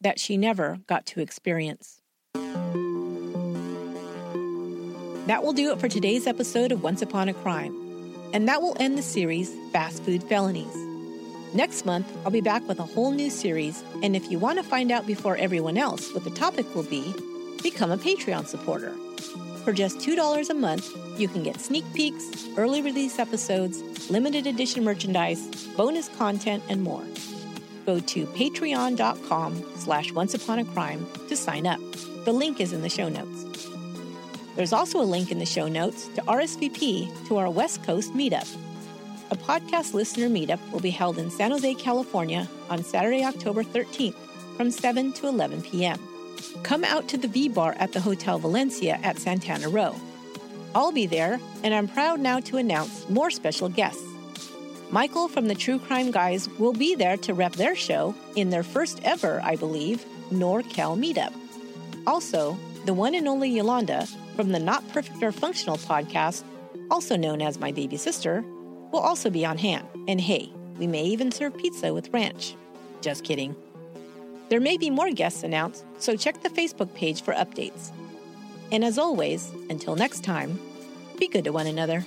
that 0.00 0.18
she 0.18 0.38
never 0.38 0.78
got 0.86 1.04
to 1.04 1.20
experience. 1.20 2.00
That 5.26 5.42
will 5.42 5.52
do 5.52 5.72
it 5.72 5.78
for 5.78 5.86
today's 5.86 6.26
episode 6.26 6.72
of 6.72 6.82
Once 6.82 7.02
Upon 7.02 7.28
a 7.28 7.34
Crime, 7.34 7.76
and 8.32 8.48
that 8.48 8.62
will 8.62 8.78
end 8.80 8.96
the 8.96 9.02
series 9.02 9.54
Fast 9.72 10.02
Food 10.04 10.24
Felonies. 10.24 10.74
Next 11.52 11.84
month, 11.84 12.10
I'll 12.24 12.30
be 12.30 12.40
back 12.40 12.66
with 12.66 12.78
a 12.78 12.82
whole 12.84 13.10
new 13.10 13.28
series, 13.28 13.84
and 14.02 14.16
if 14.16 14.30
you 14.30 14.38
want 14.38 14.56
to 14.56 14.64
find 14.64 14.90
out 14.90 15.06
before 15.06 15.36
everyone 15.36 15.76
else 15.76 16.14
what 16.14 16.24
the 16.24 16.30
topic 16.30 16.74
will 16.74 16.84
be, 16.84 17.14
become 17.62 17.90
a 17.90 17.98
Patreon 17.98 18.46
supporter. 18.46 18.94
For 19.64 19.74
just 19.74 19.98
$2 19.98 20.48
a 20.48 20.54
month, 20.54 20.96
you 21.20 21.28
can 21.28 21.42
get 21.42 21.60
sneak 21.60 21.84
peeks, 21.92 22.48
early 22.56 22.80
release 22.80 23.18
episodes, 23.18 23.82
limited 24.08 24.46
edition 24.46 24.82
merchandise, 24.82 25.66
bonus 25.76 26.08
content, 26.16 26.62
and 26.70 26.82
more 26.82 27.04
go 27.86 28.00
to 28.00 28.26
patreon.com 28.26 29.64
slash 29.76 30.12
onceuponacrime 30.12 31.28
to 31.28 31.36
sign 31.36 31.66
up. 31.66 31.80
The 32.24 32.32
link 32.32 32.60
is 32.60 32.72
in 32.72 32.82
the 32.82 32.88
show 32.88 33.08
notes. 33.08 33.44
There's 34.56 34.72
also 34.72 35.00
a 35.00 35.04
link 35.04 35.30
in 35.30 35.38
the 35.38 35.46
show 35.46 35.68
notes 35.68 36.08
to 36.08 36.22
RSVP 36.22 37.28
to 37.28 37.36
our 37.36 37.48
West 37.48 37.84
Coast 37.84 38.12
meetup. 38.14 38.48
A 39.30 39.36
podcast 39.36 39.94
listener 39.94 40.28
meetup 40.28 40.60
will 40.70 40.80
be 40.80 40.90
held 40.90 41.18
in 41.18 41.30
San 41.30 41.50
Jose, 41.50 41.74
California 41.74 42.48
on 42.68 42.82
Saturday, 42.82 43.24
October 43.24 43.62
13th 43.62 44.14
from 44.56 44.70
7 44.70 45.12
to 45.14 45.28
11 45.28 45.62
p.m. 45.62 46.00
Come 46.62 46.84
out 46.84 47.08
to 47.08 47.16
the 47.16 47.28
V 47.28 47.48
Bar 47.48 47.74
at 47.78 47.92
the 47.92 48.00
Hotel 48.00 48.38
Valencia 48.38 48.98
at 49.02 49.18
Santana 49.18 49.68
Row. 49.68 49.94
I'll 50.74 50.92
be 50.92 51.06
there, 51.06 51.40
and 51.62 51.74
I'm 51.74 51.88
proud 51.88 52.20
now 52.20 52.40
to 52.40 52.56
announce 52.56 53.08
more 53.08 53.30
special 53.30 53.68
guests. 53.68 54.02
Michael 54.90 55.28
from 55.28 55.48
the 55.48 55.54
True 55.54 55.78
Crime 55.78 56.10
Guys 56.10 56.48
will 56.58 56.72
be 56.72 56.94
there 56.94 57.16
to 57.18 57.34
rep 57.34 57.52
their 57.52 57.74
show 57.74 58.14
in 58.36 58.50
their 58.50 58.62
first 58.62 59.00
ever, 59.02 59.40
I 59.42 59.56
believe, 59.56 60.04
NorCal 60.30 60.96
meetup. 60.96 61.32
Also, 62.06 62.56
the 62.84 62.94
one 62.94 63.14
and 63.14 63.26
only 63.26 63.50
Yolanda 63.50 64.06
from 64.36 64.52
the 64.52 64.60
Not 64.60 64.86
Perfect 64.90 65.22
or 65.22 65.32
Functional 65.32 65.76
podcast, 65.76 66.44
also 66.88 67.16
known 67.16 67.42
as 67.42 67.58
My 67.58 67.72
Baby 67.72 67.96
Sister, 67.96 68.44
will 68.92 69.00
also 69.00 69.28
be 69.28 69.44
on 69.44 69.58
hand. 69.58 69.88
And 70.06 70.20
hey, 70.20 70.52
we 70.78 70.86
may 70.86 71.04
even 71.04 71.32
serve 71.32 71.56
pizza 71.56 71.92
with 71.92 72.12
ranch. 72.12 72.54
Just 73.00 73.24
kidding. 73.24 73.56
There 74.48 74.60
may 74.60 74.76
be 74.76 74.90
more 74.90 75.10
guests 75.10 75.42
announced, 75.42 75.84
so 75.98 76.16
check 76.16 76.42
the 76.42 76.48
Facebook 76.48 76.94
page 76.94 77.22
for 77.22 77.34
updates. 77.34 77.90
And 78.70 78.84
as 78.84 78.98
always, 78.98 79.50
until 79.68 79.96
next 79.96 80.22
time, 80.22 80.60
be 81.18 81.26
good 81.26 81.44
to 81.44 81.50
one 81.50 81.66
another. 81.66 82.06